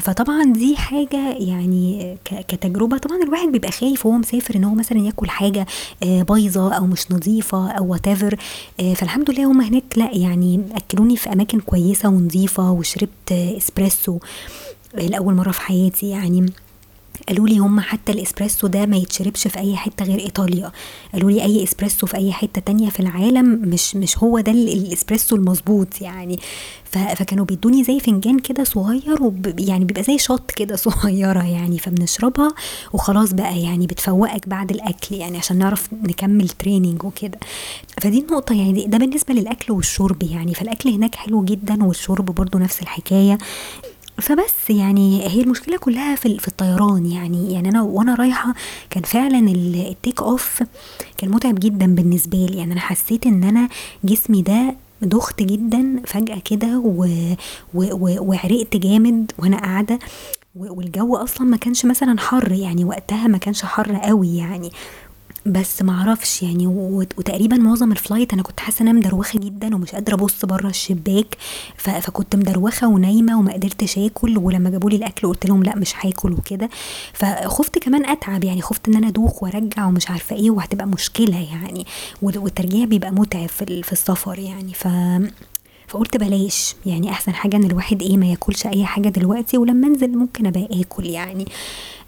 فطبعا 0.01 0.45
دي 0.45 0.77
حاجة 0.77 1.33
يعني 1.33 2.17
كتجربة. 2.25 2.99
طبعا 2.99 3.23
الواحد 3.23 3.49
بيبقى 3.49 3.73
خايف 3.73 4.07
وهو 4.07 4.17
مسافر 4.19 4.57
إن 4.57 4.65
هو 4.65 4.75
مثلا 4.75 4.99
ياكل 4.99 5.31
حاجة 5.31 5.67
آه، 6.03 6.23
بايظة 6.23 6.75
أو 6.75 6.87
مش 6.87 7.13
نظيفة 7.13 7.71
أو 7.71 7.87
whatever 7.93 8.37
آه، 8.81 8.95
فالحمد 8.95 9.31
لله 9.31 9.45
هم 9.45 9.61
هناك 9.61 9.85
لأ 9.97 10.11
يعني 10.13 10.61
أكلوني 10.73 11.17
في 11.17 11.33
أماكن 11.33 11.61
كويسة 11.61 12.09
ونظيفة 12.09 12.71
وشربت 12.71 13.33
إسبريسو 13.33 14.19
لأول 14.95 15.35
مرة 15.35 15.51
في 15.51 15.61
حياتي 15.61 16.09
يعني 16.09 16.47
قالوا 17.29 17.49
لي 17.49 17.59
هم 17.59 17.81
حتى 17.81 18.13
الإسبريسو 18.13 18.67
ده 18.67 18.87
ما 18.87 18.97
يتشربش 18.97 19.49
في 19.49 19.59
أي 19.59 19.77
حتة 19.77 20.05
غير 20.05 20.19
إيطاليا. 20.19 20.73
قالوا 21.13 21.31
لي 21.31 21.43
أي 21.45 21.65
إسبريسو 21.65 22.07
في 22.07 22.17
أي 22.17 22.33
حتة 22.33 22.61
تانية 22.61 22.91
في 22.91 23.01
العالم 23.01 23.47
مش 23.65 23.97
مش 23.97 24.19
هو 24.19 24.41
ده 24.41 24.53
الإسبريسو 24.53 25.37
المظبوط 25.37 26.01
يعني. 26.01 26.39
فكانوا 26.91 27.45
بيدوني 27.45 27.85
زي 27.85 28.01
فنجان 28.01 28.39
كده 28.39 28.65
صغير 28.65 29.23
وب 29.23 29.55
يعني 29.61 29.85
بيبقى 29.85 30.03
زي 30.03 30.19
shot 30.19 30.51
كده 30.51 30.77
صغيرة 30.87 31.43
يعني 31.43 31.79
فبنشربها 31.79 32.55
وخلاص 32.93 33.33
بقى 33.33 33.61
يعني 33.61 33.87
بتفوقك 33.87 34.49
بعد 34.49 34.71
الأكل 34.71 35.15
يعني 35.15 35.39
عشان 35.39 35.59
نعرف 35.59 35.89
نكمل 36.03 36.49
training 36.49 37.05
وكده. 37.05 37.39
فدي 38.01 38.19
النقطة 38.19 38.55
يعني 38.55 38.87
ده 38.87 38.99
بالنسبة 38.99 39.35
للأكل 39.35 39.73
والشرب 39.73 40.23
يعني. 40.23 40.55
فالأكل 40.55 40.89
هناك 40.91 41.15
حلو 41.15 41.45
جدا 41.45 41.85
والشرب 41.85 42.25
برضو 42.25 42.59
نفس 42.59 42.83
الحكاية. 42.83 43.39
فبس 44.21 44.71
يعني 44.71 45.29
هي 45.29 45.41
المشكلة 45.41 45.77
كلها 45.77 46.15
في 46.15 46.39
في 46.39 46.49
الطيران 46.49 47.07
يعني 47.07 47.53
يعني 47.53 47.69
أنا 47.69 47.83
وأنا 47.83 48.15
رايحة 48.15 48.55
كان 48.91 49.03
فعلا 49.03 49.39
ال 49.51 49.65
take 49.65 50.23
off 50.23 50.63
كان 51.19 51.31
متعب 51.31 51.55
جدا 51.61 51.95
بالنسبة 51.95 52.39
لي. 52.39 52.59
يعني 52.59 52.73
أنا 52.73 52.81
حسيت 52.81 53.27
إن 53.27 53.45
أنا 53.45 53.69
جسمي 54.05 54.43
ده 54.43 54.75
دخت 55.03 55.43
جدا 55.43 56.03
فجأة 56.07 56.39
كده 56.45 56.83
وعرقت 57.75 58.77
جامد 58.77 59.33
وأنا 59.39 59.57
قاعدة 59.57 59.99
والجو 60.57 61.17
أصلا 61.17 61.47
ما 61.47 61.57
كانش 61.57 61.85
مثلا 61.87 62.21
حر 62.21 62.53
يعني 62.53 62.85
وقتها 62.85 63.27
ما 63.27 63.39
كانش 63.39 63.65
حر 63.65 63.97
قوي 63.97 64.37
يعني. 64.37 64.71
بس 65.51 65.83
ما 65.83 65.93
أعرفش 65.93 66.43
يعني 66.43 66.67
وتقريبا 66.67 67.57
معظم 67.57 67.93
الفلايت 67.93 68.33
أنا 68.33 68.43
كنت 68.43 68.61
حاسة 68.61 68.83
إن 68.83 68.89
أنا 68.89 68.99
مدروخة 68.99 69.39
جدا 69.39 69.75
ومش 69.75 69.91
قادرة 69.93 70.15
أبص 70.15 70.45
بره 70.45 70.69
الشباك 70.69 71.37
فكنت 71.77 72.37
مدروخة 72.37 72.89
ونايمة 72.89 73.39
وما 73.39 73.53
قدرتش 73.53 73.99
آكل 73.99 74.39
ولما 74.39 74.71
جابوا 74.71 74.91
لي 74.91 74.97
الأكل 74.97 75.29
قلت 75.29 75.47
لهم 75.47 75.63
لا 75.63 75.77
مش 75.77 75.95
هاكل 76.01 76.33
وكده 76.33 76.69
فخفت 77.13 77.79
كمان 77.79 78.05
أتعب 78.07 78.45
يعني 78.45 78.63
خفت 78.63 78.89
إن 78.89 78.95
أنا 78.95 79.09
أدوخ 79.09 79.43
وأرجع 79.43 79.87
ومش 79.87 80.11
عارفة 80.11 80.37
إيه 80.37 80.51
وهتبقى 80.51 80.87
مشكلة 80.87 81.39
يعني 81.53 81.87
والترجيع 82.23 82.85
بيبقى 82.85 83.11
متعب 83.11 83.49
في 83.49 83.93
السفر 83.93 84.39
يعني 84.39 84.75
ف 84.75 84.89
فقلت 85.89 86.17
بلاش 86.17 86.75
يعني 86.87 87.11
أحسن 87.11 87.35
حاجة 87.35 87.57
إن 87.57 87.65
الواحد 87.65 88.03
إيه 88.03 88.17
ما 88.17 88.27
ياكلش 88.27 88.67
أي 88.67 88.85
حاجة 88.87 89.09
دلوقتي 89.09 89.59
ولما 89.59 89.87
أنزل 89.87 90.19
ممكن 90.19 90.47
أبقى 90.47 90.69
آكل 90.81 91.07
يعني. 91.07 91.45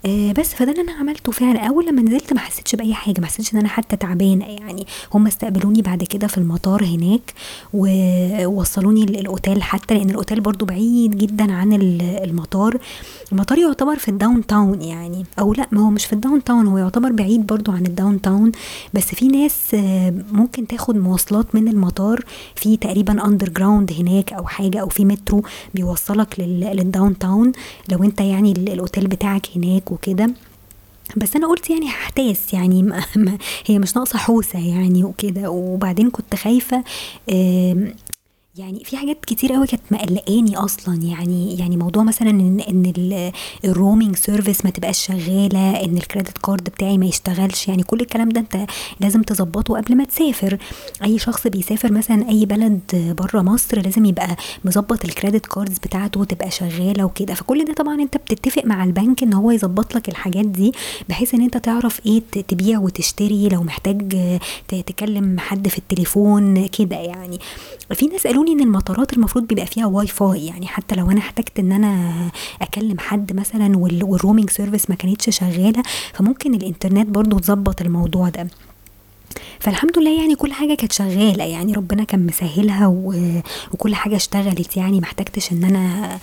آه 0.07 0.33
بس 0.33 0.55
فده 0.55 0.71
اللي 0.71 0.83
أنا 0.83 0.93
عملته 0.93 1.33
فعلا. 1.33 1.61
أول 1.69 1.87
لما 1.87 2.03
نزلت 2.03 2.33
ما 2.33 2.41
حسيتش 2.41 2.75
بأي 2.75 2.95
حاجة 2.95 3.21
ما 3.21 3.27
حسيتش 3.27 3.55
إن 3.55 3.59
أنا 3.59 3.69
حتى 3.69 3.97
تعبانة. 3.97 4.45
يعني 4.45 4.87
هم 5.15 5.27
استقبلوني 5.27 5.83
بعد 5.83 6.05
كده 6.05 6.27
في 6.27 6.39
المطار 6.39 6.85
هناك 6.85 7.35
ووصلوني 7.75 9.05
الأوتيل 9.05 9.63
حتى 9.63 9.95
لأن 9.95 10.11
الأوتيل 10.11 10.41
برضو 10.41 10.65
بعيد 10.65 11.17
جدا 11.19 11.53
عن 11.53 11.73
المطار. 11.73 12.79
المطار 13.33 13.59
يعتبر 13.59 13.97
في 13.97 14.09
ال 14.09 14.47
downtown 14.47 14.83
يعني 14.83 15.25
أو 15.39 15.53
لأ 15.53 15.67
ما 15.73 15.81
هو 15.87 15.91
مش 15.91 16.07
في 16.07 16.13
ال 16.13 16.45
downtown 16.45 16.67
هو 16.67 16.79
يعتبر 16.79 17.13
بعيد 17.13 17.47
برضو 17.47 17.73
عن 17.73 17.87
ال 17.87 18.21
downtown 18.21 18.53
بس 18.95 19.05
في 19.15 19.29
ناس 19.29 19.75
آه، 19.75 20.15
ممكن 20.33 20.67
تاخد 20.67 20.97
مواصلات 20.97 21.55
من 21.55 21.69
المطار 21.69 22.25
في 22.55 22.77
تقريبا 22.77 23.27
underground 23.27 23.93
هناك 23.93 24.33
أو 24.33 24.47
حاجة 24.47 24.79
أو 24.79 24.89
في 24.89 25.05
مترو 25.05 25.43
بيوصلك 25.75 26.41
لل 26.41 27.19
downtown 27.19 27.53
لو 27.89 28.05
أنت 28.05 28.21
يعني 28.21 28.53
الأوتيل 28.53 29.07
بتاعك 29.07 29.47
هناك 29.57 29.92
وكده. 29.93 30.31
بس 31.17 31.37
أنا 31.37 31.49
قلت 31.49 31.71
يعني 31.71 31.87
هحتاس 31.89 32.55
يعني 32.55 32.83
ما 33.17 33.39
هي 33.67 33.79
مش 33.79 33.97
ناقصة 33.97 34.19
حوسة 34.19 34.59
يعني 34.59 35.05
وكده. 35.05 35.51
وبعدين 35.51 36.11
كنت 36.11 36.35
خايفة 36.35 36.85
يعني 38.57 38.85
في 38.85 38.97
حاجات 38.97 39.25
كتير 39.25 39.53
قوي 39.53 39.67
كانت 39.67 39.83
مقلقاني 39.91 40.57
أصلا. 40.57 41.03
يعني 41.03 41.59
يعني 41.59 41.77
موضوع 41.77 42.03
مثلا 42.03 42.31
إن 42.31 42.61
إن 42.61 43.33
ال 43.65 43.71
roaming 43.71 44.17
service 44.17 44.65
ما 44.65 44.71
تبقاش 44.71 45.07
شغالة 45.07 45.85
إن 45.85 45.97
ال 45.97 46.03
credit 46.03 46.39
card 46.39 46.65
بتاعي 46.65 46.99
ما 46.99 47.07
يشتغلش. 47.07 47.69
يعني 47.69 47.83
كل 47.83 48.01
الكلام 48.01 48.29
ده 48.29 48.41
أنت 48.41 48.67
لازم 49.01 49.23
تظبطه 49.23 49.77
قبل 49.77 49.97
ما 49.97 50.05
تسافر. 50.05 50.59
أي 51.05 51.19
شخص 51.19 51.47
بيسافر 51.47 51.93
مثلا 51.93 52.29
أي 52.29 52.47
بلد 52.47 52.81
بره 53.19 53.43
مصر 53.43 53.83
لازم 53.83 54.05
يبقى 54.05 54.37
مظبط 54.65 55.05
ال 55.05 55.11
credit 55.11 55.47
cards 55.47 55.79
بتاعته 55.79 56.25
تبقى 56.25 56.51
شغالة 56.51 57.05
وكده. 57.05 57.35
فكل 57.35 57.65
ده 57.65 57.73
طبعا 57.75 57.95
أنت 57.95 58.17
بتتفق 58.17 58.63
مع 58.65 58.85
البنك 58.85 59.23
إن 59.23 59.33
هو 59.35 59.51
يظبط 59.51 59.95
لك 59.95 60.09
الحاجات 60.09 60.47
دي 60.47 60.73
بحيث 61.09 61.35
إن 61.35 61.43
أنت 61.43 61.57
تعرف 61.57 62.01
إيه 62.07 62.23
تبيع 62.49 62.79
وتشتري 62.79 63.49
لو 63.49 63.63
محتاج 63.63 64.39
تكلم 64.69 65.39
حد 65.41 65.69
في 65.69 65.79
التليفون 65.79 66.67
كده 66.67 66.97
يعني. 66.97 67.39
في 67.95 68.07
ناس 68.07 68.27
قالوا 68.27 68.42
لي 68.45 68.53
إن 68.53 68.61
المطارات 68.61 69.13
المفروض 69.13 69.47
بيبقى 69.47 69.67
فيها 69.67 69.87
واي 69.87 70.07
فاي 70.07 70.47
يعني 70.47 70.67
حتى 70.67 70.95
لو 70.95 71.11
أنا 71.11 71.19
احتجت 71.21 71.59
إن 71.59 71.73
أنا 71.73 72.13
أكلم 72.63 72.99
حد 72.99 73.33
مثلا 73.37 73.79
وال 73.79 73.95
roaming 73.95 74.51
service 74.51 74.91
ما 74.91 74.97
كانتش 74.97 75.39
شغالة 75.39 75.83
فممكن 76.15 76.55
الإنترنت 76.55 77.09
برضو 77.09 77.39
تظبط 77.39 77.81
الموضوع 77.83 78.29
ده. 78.29 78.49
فالحمد 79.61 79.99
لله 79.99 80.21
يعني 80.21 80.35
كل 80.35 80.53
حاجة 80.53 80.75
كانت 80.75 80.93
شغالة. 80.93 81.45
يعني 81.45 81.73
ربنا 81.73 82.05
كان 82.05 82.27
مسهلها 82.27 82.87
وكل 83.73 83.95
حاجة 83.95 84.17
اشتغلت. 84.17 84.77
يعني 84.77 84.99
ما 85.01 85.05
احتجتش 85.05 85.53
ان 85.53 85.65
أنا 85.65 86.19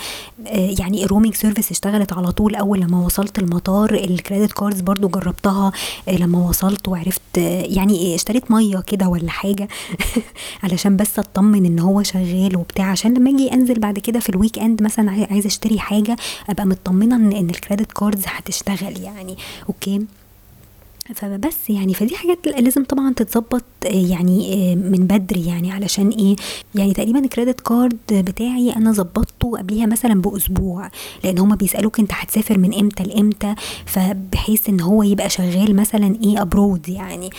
آه، 0.48 0.76
يعني 0.80 1.04
ال 1.06 1.09
roaming 1.10 1.36
service 1.36 1.72
اشتغلت 1.72 2.14
على 2.14 2.32
طول. 2.32 2.56
أول 2.56 2.80
لما 2.80 3.06
وصلت 3.06 3.40
المطار 3.40 3.94
ال 3.94 4.02
credit 4.02 4.52
cards 4.54 4.82
برضو 4.82 5.08
جربتها. 5.08 5.72
آه، 6.08 6.18
لما 6.18 6.50
وصلت 6.50 6.88
وعرفت 6.88 7.22
آه، 7.38 7.64
يعني 7.68 8.16
اشتريت 8.16 8.52
مية 8.52 8.78
كده 8.80 9.08
ولا 9.08 9.30
حاجة 9.32 9.68
علشان 10.64 10.98
بس 10.98 11.20
اطمن 11.20 11.66
ان 11.66 11.80
هو 11.80 12.04
شغال 12.04 12.58
وبتاع. 12.58 12.86
عشان 12.86 13.14
لما 13.14 13.30
أجي 13.30 13.54
انزل 13.54 13.80
بعد 13.80 14.00
كده 14.00 14.20
في 14.20 14.30
ال 14.30 14.60
weekend 14.60 14.84
مثلا 14.84 15.12
عايزه 15.32 15.48
اشتري 15.48 15.80
حاجة 15.80 16.16
أبقى 16.50 16.66
مطمنة 16.66 17.16
إن 17.16 17.50
ال 17.50 17.56
credit 17.56 17.92
cards 17.92 18.24
هتشتغل 18.28 19.02
يعني. 19.02 19.38
okay؟ 19.70 20.06
فبس 21.16 21.70
يعني 21.70 21.94
فدي 21.94 22.16
حاجات 22.16 22.48
لازم 22.48 22.84
طبعا 22.84 23.14
تتظبط 23.14 23.64
يعني 23.86 24.76
من 24.76 25.08
بدري 25.08 25.46
يعني 25.46 25.72
علشان 25.72 26.10
إيه؟ 26.10 26.36
يعني 26.76 26.94
تقريبا 26.94 27.20
ال 27.20 27.26
credit 27.26 27.62
card 27.62 27.98
بتاعي 28.12 28.76
أنا 28.76 28.92
ظبطته 28.92 29.58
قبليها 29.58 29.86
مثلا 29.86 30.22
بأسبوع 30.22 30.90
لأن 31.24 31.40
هما 31.40 31.56
بيسألوك 31.56 32.00
أنت 32.00 32.12
هتسافر 32.14 32.58
من 32.58 32.74
إمتى 32.80 33.04
لإمتى 33.04 33.56
فبحيث 33.86 34.70
إن 34.70 34.82
هو 34.82 35.04
يبقى 35.04 35.30
شغال 35.30 35.76
مثلا 35.76 36.16
إيه 36.24 36.42
abroad 36.42 36.90
يعني. 36.90 37.30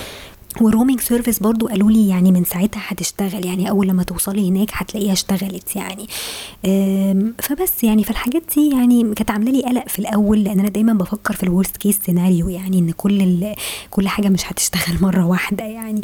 وال 0.60 0.69
roaming 0.69 1.00
service 1.00 1.38
برضو 1.38 1.68
قالوا 1.68 1.90
لي 1.90 2.08
يعني 2.08 2.32
من 2.32 2.44
ساعتها 2.44 2.82
هتشتغل 2.86 3.46
يعني 3.46 3.70
أول 3.70 3.88
لما 3.88 4.02
توصلي 4.02 4.48
هناك 4.48 4.70
هتلاقيها 4.72 5.12
اشتغلت 5.12 5.76
يعني. 5.76 6.06
فبس 7.38 7.84
يعني 7.84 8.04
فالحاجات 8.04 8.42
دي 8.54 8.70
يعني 8.70 9.14
كانت 9.14 9.30
عاملة 9.30 9.52
لي 9.52 9.62
قلق 9.62 9.88
في 9.88 9.98
الأول 9.98 10.44
لأن 10.44 10.60
أنا 10.60 10.68
دايما 10.68 10.92
بفكر 10.92 11.34
في 11.34 11.42
ال 11.42 11.48
worst 11.48 11.76
case 11.76 11.98
scenario 12.06 12.48
يعني 12.48 12.78
إن 12.78 12.90
كل 12.90 13.46
كل 13.90 14.08
حاجة 14.08 14.28
مش 14.28 14.52
هتشتغل 14.52 14.96
مرة 15.06 15.26
واحدة 15.26 15.64
يعني. 15.64 16.00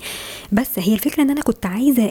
بس 0.52 0.78
هي 0.78 0.94
الفكرة 0.94 1.22
إن 1.22 1.30
أنا 1.30 1.40
كنت 1.40 1.66
عايزة 1.66 2.04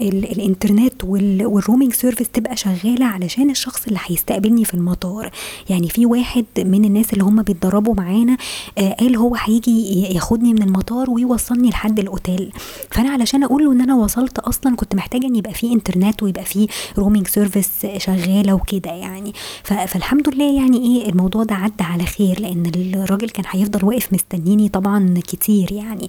الانترنت 0.00 1.04
وال 1.04 1.24
roaming 1.24 1.92
service 1.92 2.28
تبقى 2.28 2.56
شغالة 2.56 3.04
علشان 3.06 3.50
الشخص 3.50 3.86
اللي 3.86 3.98
هيستقبلني 4.06 4.64
في 4.64 4.74
المطار. 4.74 5.30
يعني 5.70 5.88
في 5.88 6.06
واحد 6.06 6.44
من 6.58 6.84
الناس 6.84 7.12
اللي 7.12 7.24
هم 7.24 7.42
بيتدربوا 7.42 7.94
معانا 7.94 8.36
آه 8.78 8.92
قال 8.92 9.16
هو 9.16 9.34
هيجي 9.34 10.02
ياخدني 10.14 10.52
من 10.52 10.62
المطار 10.62 11.10
ويوصلني 11.10 11.70
لحد 11.70 11.98
الأوتيل. 11.98 12.52
فأنا 12.90 13.10
علشان 13.10 13.44
أقول 13.44 13.64
له 13.64 13.72
إن 13.72 13.80
أنا 13.80 13.94
وصلت 13.94 14.38
أصلا 14.38 14.76
كنت 14.76 14.94
محتاجة 14.94 15.26
إن 15.26 15.36
يبقى 15.36 15.54
في 15.54 15.72
انترنت 15.72 16.22
ويبقى 16.22 16.44
في 16.44 16.66
roaming 16.98 17.26
service 17.28 17.70
شغالة 17.96 18.54
وكده 18.54 18.90
يعني. 18.90 19.32
فالحمد 19.62 20.34
لله 20.34 20.56
يعني 20.62 20.78
إيه 20.78 21.08
الموضوع 21.10 21.44
ده 21.44 21.54
عدى 21.54 21.84
على 21.84 22.04
خير 22.06 22.40
لأن 22.40 22.66
الراجل 22.94 23.30
كان 23.30 23.44
هيفضل 23.50 23.84
واقف 23.84 24.12
مستنيني 24.12 24.68
طبعا 24.68 25.14
كتير 25.26 25.72
يعني 25.72 26.08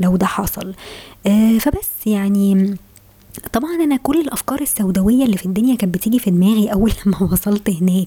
لو 0.00 0.16
ده 0.16 0.26
حصل. 0.26 0.74
آه 1.26 1.58
فبس 1.58 2.06
يعني 2.06 2.74
طبعا 3.52 3.70
أنا 3.74 3.96
كل 3.96 4.20
الأفكار 4.20 4.60
السوداوية 4.60 5.24
اللي 5.24 5.36
في 5.36 5.46
الدنيا 5.46 5.76
كانت 5.76 5.94
بتيجي 5.94 6.18
في 6.18 6.30
دماغي 6.30 6.72
أول 6.72 6.92
لما 7.06 7.22
وصلت 7.32 7.70
هناك. 7.70 8.06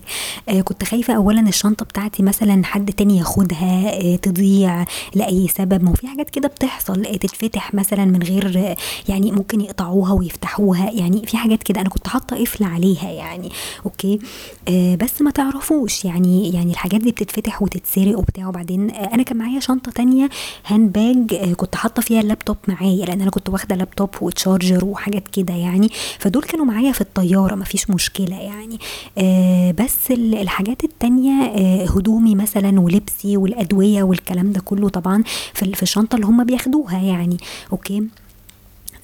آه 0.49 0.61
كنت 0.61 0.83
خايفة 0.83 1.13
اولا 1.13 1.41
الشنطة 1.41 1.85
بتاعتي 1.85 2.23
مثلا 2.23 2.65
حد 2.65 2.91
تاني 2.93 3.17
ياخدها 3.17 3.93
آه 4.01 4.15
تضيع 4.15 4.85
لأي 5.15 5.47
سبب. 5.47 5.83
ما 5.83 5.93
في 5.93 6.07
حاجات 6.07 6.29
كده 6.29 6.47
بتحصل 6.47 7.05
آه 7.05 7.15
تتفتح 7.15 7.73
مثلا 7.73 8.05
من 8.05 8.23
غير 8.23 8.53
آه 8.57 8.75
يعني 9.09 9.31
ممكن 9.31 9.61
يقطعوها 9.61 10.13
ويفتحوها. 10.13 10.91
يعني 10.91 11.25
في 11.27 11.37
حاجات 11.37 11.63
كده 11.63 11.81
أنا 11.81 11.89
كنت 11.89 12.07
حاطة 12.07 12.37
قفل 12.37 12.63
عليها 12.63 13.11
يعني. 13.11 13.49
okay؟ 13.85 14.19
آه 14.67 14.95
بس 14.95 15.21
ما 15.21 15.31
تعرفوش 15.31 16.05
يعني 16.05 16.49
يعني 16.53 16.71
الحاجات 16.71 17.01
دي 17.01 17.11
بتتفتح 17.11 17.61
وتتسرق 17.61 18.17
وبتاع. 18.19 18.47
وبعدين 18.47 18.91
آه 18.91 19.13
أنا 19.13 19.23
كان 19.23 19.37
معايا 19.37 19.59
شنطة 19.59 19.91
تانية 19.91 20.29
hand 20.65 20.91
bag 20.91 21.33
آه 21.33 21.53
كنت 21.53 21.75
حاطة 21.75 22.01
فيها 22.01 22.21
اللابتوب 22.21 22.57
معايا. 22.67 23.05
لأن 23.05 23.21
أنا 23.21 23.31
كنت 23.31 23.49
واخدة 23.49 23.75
لابتوب 23.75 24.09
و 24.21 24.29
charger 24.29 24.85
وحاجات 24.85 25.14
حاجات 25.15 25.27
كده 25.27 25.53
يعني. 25.53 25.89
فدول 26.19 26.43
كانوا 26.43 26.65
معايا 26.65 26.91
في 26.91 27.01
الطيارة 27.01 27.55
مفيش 27.55 27.89
مشكلة 27.89 28.39
يعني. 28.39 28.79
آه 29.17 29.71
بس 29.71 30.11
الحاجات 30.11 30.83
التانية 30.83 31.43
آه 31.43 31.85
هدومي 31.85 32.35
مثلا 32.35 32.79
ولبسي 32.79 33.37
والأدوية 33.37 34.03
والكلام 34.03 34.51
ده 34.51 34.61
كله 34.61 34.89
طبعا 34.89 35.23
في 35.53 35.83
الشنطة 35.83 36.15
اللي 36.15 36.25
هم 36.27 36.43
بياخدوها 36.43 36.97
يعني. 37.01 37.37
okay؟ 37.71 38.03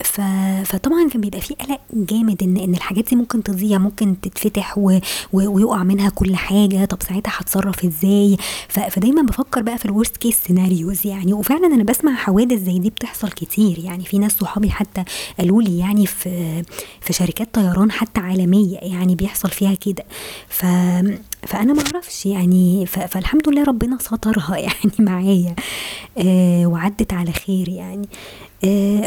ف... 0.03 0.21
فطبعا 0.65 1.09
كان 1.09 1.21
بيبقى 1.21 1.41
في 1.41 1.53
قلق 1.53 1.79
جامد 1.93 2.43
ان 2.43 2.57
إن 2.57 2.73
الحاجات 2.75 3.09
دي 3.09 3.15
ممكن 3.15 3.43
تضيع 3.43 3.77
ممكن 3.77 4.21
تتفتح 4.21 4.77
و... 4.77 4.99
و... 5.33 5.47
ويقع 5.55 5.83
منها 5.83 6.09
كل 6.09 6.35
حاجة. 6.35 6.85
طب 6.85 6.97
ساعتها 7.09 7.31
هتصرف 7.37 7.85
إزاي؟ 7.85 8.37
ف... 8.67 8.79
فدايما 8.79 9.21
بفكر 9.21 9.61
بقى 9.61 9.77
في 9.77 9.85
ال 9.85 9.91
worst 9.91 10.17
case 10.17 10.39
scenarios 10.43 11.07
يعني. 11.07 11.33
وفعلا 11.33 11.67
أنا 11.67 11.83
بسمع 11.83 12.15
حوادث 12.15 12.59
زي 12.63 12.79
دي 12.79 12.89
بتحصل 12.89 13.29
كتير 13.31 13.79
يعني. 13.79 14.03
في 14.05 14.17
ناس 14.19 14.31
صحابي 14.31 14.69
حتى 14.71 15.03
قالوا 15.39 15.61
لي 15.61 15.77
يعني 15.77 16.05
في 16.05 16.63
في 17.01 17.13
شركات 17.13 17.53
طيران 17.53 17.91
حتى 17.91 18.19
عالمية 18.19 18.77
يعني 18.77 19.15
بيحصل 19.15 19.49
فيها 19.49 19.73
كده. 19.73 20.03
ف 20.49 20.65
فأنا 21.47 21.73
ما 21.73 21.83
أعرفش 21.93 22.25
يعني. 22.25 22.85
فالحمد 22.85 23.49
لله 23.49 23.63
ربنا 23.63 23.97
سترها 23.99 24.57
يعني 24.67 24.91
معايا. 24.99 25.55
آه 26.17 26.65
وعدت 26.65 27.13
على 27.13 27.31
خير 27.31 27.69
يعني. 27.69 28.07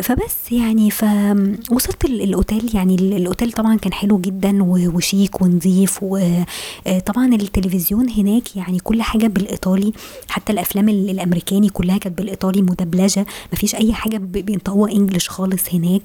فبس 0.03 0.53
يعني 0.53 0.91
فوصلت 0.91 2.05
الأوتيل 2.05 2.71
يعني 2.75 2.95
الأوتيل 2.95 3.53
طبعا 3.53 3.77
كان 3.77 3.93
حلو 3.93 4.19
جدا 4.19 4.59
وشيك 4.63 5.43
ونظيف 5.43 5.99
وطبعا 6.03 7.33
آه، 7.33 7.37
التلفزيون 7.37 8.11
هناك 8.11 8.57
يعني 8.57 8.79
كل 8.79 9.03
حاجة 9.03 9.27
بالإيطالي 9.27 9.93
حتى 10.29 10.53
الأفلام 10.53 10.89
الأمريكاني 10.89 11.69
كلها 11.69 11.99
كانت 11.99 12.19
بالإيطالي 12.19 12.63
مدبلجة 12.63 13.27
مفيش 13.53 13.75
أي 13.75 13.93
حاجة 13.93 14.17
بينطقوها 14.17 14.93
إنجلش 14.93 15.29
خالص 15.29 15.75
هناك. 15.75 16.03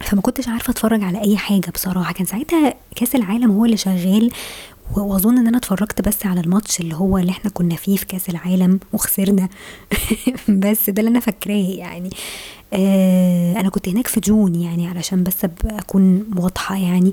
فما 0.00 0.20
كنتش 0.20 0.48
عارفة 0.48 0.70
أتفرج 0.70 1.02
على 1.02 1.20
أي 1.20 1.36
حاجة 1.36 1.70
بصراحة. 1.74 2.12
كان 2.12 2.26
ساعتها 2.26 2.74
كأس 2.96 3.14
العالم 3.14 3.50
هو 3.50 3.64
اللي 3.64 3.76
شغال 3.76 4.30
وأظن 4.96 5.38
إن 5.38 5.46
أنا 5.46 5.58
اتفرجت 5.58 6.00
بس 6.08 6.26
على 6.26 6.40
الماتش 6.40 6.80
اللي 6.80 6.94
هو 6.94 7.18
اللي 7.18 7.30
إحنا 7.30 7.50
كنا 7.50 7.76
فيه 7.76 7.96
في 7.96 8.06
كأس 8.06 8.28
العالم 8.28 8.80
وخسرنا. 8.92 9.48
بس 10.48 10.90
ده 10.90 11.00
اللي 11.00 11.10
أنا 11.10 11.20
فاكراه 11.20 11.54
يعني. 11.76 12.10
آه 12.72 13.60
أنا 13.60 13.68
كنت 13.68 13.88
هناك 13.88 14.06
في 14.06 14.20
جون 14.20 14.54
يعني 14.54 14.86
علشان 14.86 15.22
بس 15.22 15.36
أكون 15.64 16.24
واضحة 16.36 16.76
يعني. 16.76 17.12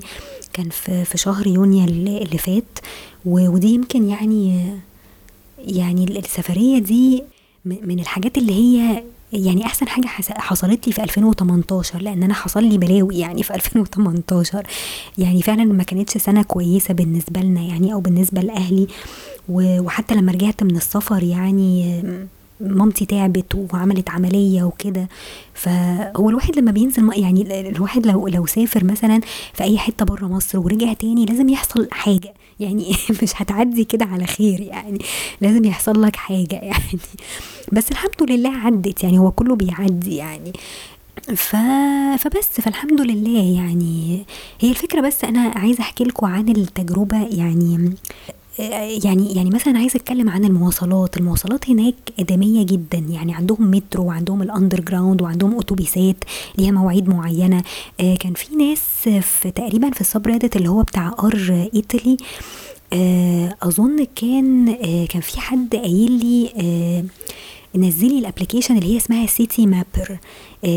كان 0.52 0.68
في 0.68 1.04
في 1.04 1.18
شهر 1.18 1.46
يونيو 1.46 1.84
اللي 1.84 2.38
فات. 2.38 2.78
ودي 3.24 3.68
يمكن 3.68 4.08
يعني 4.08 4.70
يعني 5.58 6.04
السفرية 6.18 6.78
دي 6.78 7.24
من 7.64 8.00
الحاجات 8.00 8.38
اللي 8.38 8.52
هي 8.52 9.02
يعني 9.32 9.66
أحسن 9.66 9.88
حاجة 9.88 10.06
حصلت 10.30 10.86
لي 10.86 10.92
في 10.92 11.02
2018 11.02 11.98
لأن 11.98 12.22
أنا 12.22 12.34
حصل 12.34 12.64
لي 12.64 12.78
بلاوي 12.78 13.18
يعني 13.18 13.42
في 13.42 13.54
2018 13.54 14.66
يعني 15.18 15.42
فعلا 15.42 15.64
ما 15.64 15.82
كانتش 15.82 16.18
سنة 16.18 16.42
كويسة 16.42 16.94
بالنسبة 16.94 17.40
لنا 17.40 17.60
يعني 17.60 17.92
أو 17.92 18.00
بالنسبة 18.00 18.40
لأهلي. 18.40 18.86
وحتى 19.48 20.14
لما 20.14 20.32
رجعت 20.32 20.62
من 20.62 20.76
السفر 20.76 21.22
يعني 21.22 22.02
مامتي 22.60 23.06
تعبت 23.06 23.68
وعملت 23.72 24.10
عملية 24.10 24.62
وكده. 24.62 25.08
فهو 25.54 26.30
الواحد 26.30 26.58
لما 26.58 26.72
بينزل 26.72 27.10
يعني 27.16 27.68
الواحد 27.68 28.06
لو 28.06 28.28
لو 28.28 28.46
سافر 28.46 28.84
مثلا 28.84 29.20
في 29.54 29.62
أي 29.64 29.78
حتة 29.78 30.04
بره 30.04 30.26
مصر 30.26 30.58
ورجع 30.58 30.92
تاني 30.92 31.26
لازم 31.26 31.48
يحصل 31.48 31.88
حاجة. 31.90 32.34
يعني 32.60 32.96
مش 33.22 33.32
هتعدي 33.36 33.84
كده 33.84 34.04
على 34.04 34.26
خير 34.26 34.60
يعني 34.60 34.98
لازم 35.40 35.64
يحصل 35.64 36.02
لك 36.02 36.16
حاجة 36.16 36.56
يعني. 36.70 36.98
بس 37.72 37.90
الحمد 37.90 38.30
لله 38.30 38.50
عدت 38.56 39.04
يعني 39.04 39.18
هو 39.18 39.30
كله 39.30 39.56
بيعدي 39.56 40.16
يعني. 40.16 40.52
ف... 41.36 41.56
فبس 42.18 42.60
فالحمد 42.60 43.00
لله 43.00 43.60
يعني. 43.60 44.24
هي 44.60 44.70
الفكرة 44.70 45.00
بس 45.00 45.24
أنا 45.24 45.40
عايزة 45.40 45.80
أحكي 45.80 46.04
لكم 46.04 46.26
عن 46.26 46.48
التجربة 46.48 47.26
يعني 47.26 47.94
يعني 48.58 49.34
يعني 49.34 49.50
مثلا 49.50 49.78
عايزه 49.78 49.96
أتكلم 49.96 50.28
عن 50.30 50.44
المواصلات. 50.44 51.16
المواصلات 51.16 51.70
هناك 51.70 51.94
آدمية 52.20 52.66
جدا. 52.66 52.98
يعني 52.98 53.34
عندهم 53.34 53.70
مترو 53.70 54.04
وعندهم 54.04 54.42
ال 54.42 54.80
underground 54.80 55.22
وعندهم 55.22 55.58
اتوبيسات 55.58 56.16
ليها 56.58 56.70
مواعيد 56.70 57.08
معينة. 57.08 57.62
آه 58.00 58.16
كان 58.16 58.34
في 58.34 58.56
ناس 58.56 58.80
في 59.20 59.50
تقريبا 59.50 59.90
في 59.90 60.00
السب 60.00 60.26
اللي 60.56 60.68
هو 60.68 60.82
بتاع 60.82 61.14
أر 61.24 61.68
إيطالي 61.74 62.16
آه 62.92 63.56
أظن 63.62 64.06
كان 64.16 64.68
آه 64.68 65.06
كان 65.06 65.20
في 65.22 65.40
حد 65.40 65.76
قايل 65.76 66.12
لي 66.12 66.50
آه 66.56 67.04
نزلي 67.78 68.18
ال 68.18 68.23
application 68.23 68.76
اللي 68.78 68.92
هي 68.92 68.96
اسمها 68.96 69.26
Citymapper 69.26 70.18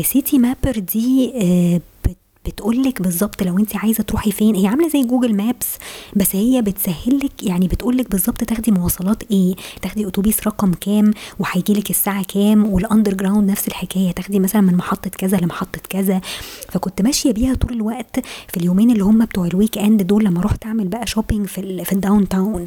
Citymapper 0.02 0.78
دي 0.78 1.32
آه 2.46 2.50
بتقول 2.50 2.82
لك 2.82 3.02
بالظبط 3.02 3.42
لو 3.42 3.58
انت 3.58 3.76
عايزة 3.76 4.02
تروحي 4.02 4.32
فين. 4.32 4.54
هي 4.56 4.66
عاملة 4.66 4.88
زي 4.88 5.02
Google 5.02 5.36
Maps 5.36 5.66
بس 6.16 6.36
هي 6.36 6.62
بتسهل 6.62 7.18
لك 7.24 7.42
يعني 7.42 7.68
بتقول 7.68 7.96
لك 7.96 8.10
بالظبط 8.10 8.44
تاخدي 8.44 8.70
مواصلات 8.70 9.22
إيه 9.30 9.54
تاخدي 9.82 10.08
أتوبيس 10.08 10.46
رقم 10.46 10.72
كام 10.74 11.10
وهيجي 11.38 11.72
لك 11.72 11.90
الساعة 11.90 12.24
كام 12.24 12.66
وال 12.66 13.14
underground 13.14 13.50
نفس 13.50 13.68
الحكاية 13.68 14.12
تاخدي 14.12 14.40
مثلا 14.40 14.60
من 14.62 14.74
محطة 14.76 15.10
كذا 15.10 15.36
لمحطة 15.36 15.80
كذا. 15.88 16.20
فكنت 16.68 17.02
ماشية 17.02 17.32
بيها 17.32 17.54
طول 17.54 17.72
الوقت 17.72 18.20
في 18.48 18.56
اليومين 18.56 18.90
اللي 18.90 19.04
هم 19.04 19.24
بتوع 19.24 19.46
ال 19.46 19.78
weekend 19.78 20.02
دول 20.02 20.24
لما 20.24 20.40
رحت 20.40 20.66
أعمل 20.66 20.88
بقى 20.88 21.06
shopping 21.06 21.46
في 21.46 21.84
في 21.84 21.92
ال 21.92 22.28
downtown 22.28 22.66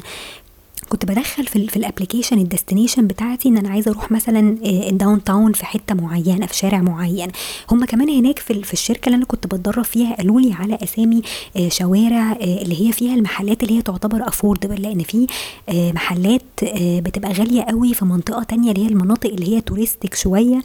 كنت 0.88 1.04
بدخل 1.04 1.46
في, 1.46 1.66
في 1.66 1.76
ال 1.76 1.81
application 1.81 2.38
ال 2.38 2.44
destination 2.44 3.06
بتاعتي 3.06 3.48
إن 3.48 3.56
أنا 3.56 3.68
عايزة 3.68 3.90
أروح 3.90 4.10
مثلا 4.12 4.56
ال 4.64 5.24
downtown 5.24 5.52
في 5.52 5.66
حتة 5.66 5.94
معينة 5.94 6.46
في 6.46 6.56
شارع 6.56 6.80
معين. 6.80 7.28
هم 7.70 7.84
كمان 7.84 8.08
هناك 8.10 8.38
في, 8.38 8.62
في 8.62 8.72
الشركة 8.72 9.06
اللي 9.06 9.16
أنا 9.16 9.24
كنت 9.24 9.46
بتدرب 9.46 9.84
فيها 9.84 10.14
قالوا 10.16 10.40
لي 10.40 10.52
على 10.52 10.78
أسامي 10.82 11.22
شوارع 11.68 12.32
اللي 12.32 12.88
هي 12.88 12.92
فيها 12.92 13.14
المحلات 13.14 13.62
اللي 13.62 13.76
هي 13.78 13.82
تعتبر 13.82 14.28
افوردبل 14.28 14.82
لأن 14.82 15.02
في 15.02 15.26
محلات 15.72 16.42
بتبقى 16.78 17.32
غالية 17.32 17.62
قوي 17.62 17.94
في 17.94 18.04
منطقة 18.04 18.42
تانية 18.42 18.70
اللي 18.72 18.84
هي 18.84 18.88
المناطق 18.88 19.30
اللي 19.30 19.56
هي 19.56 19.60
توريستك 19.60 20.14
شوية. 20.14 20.62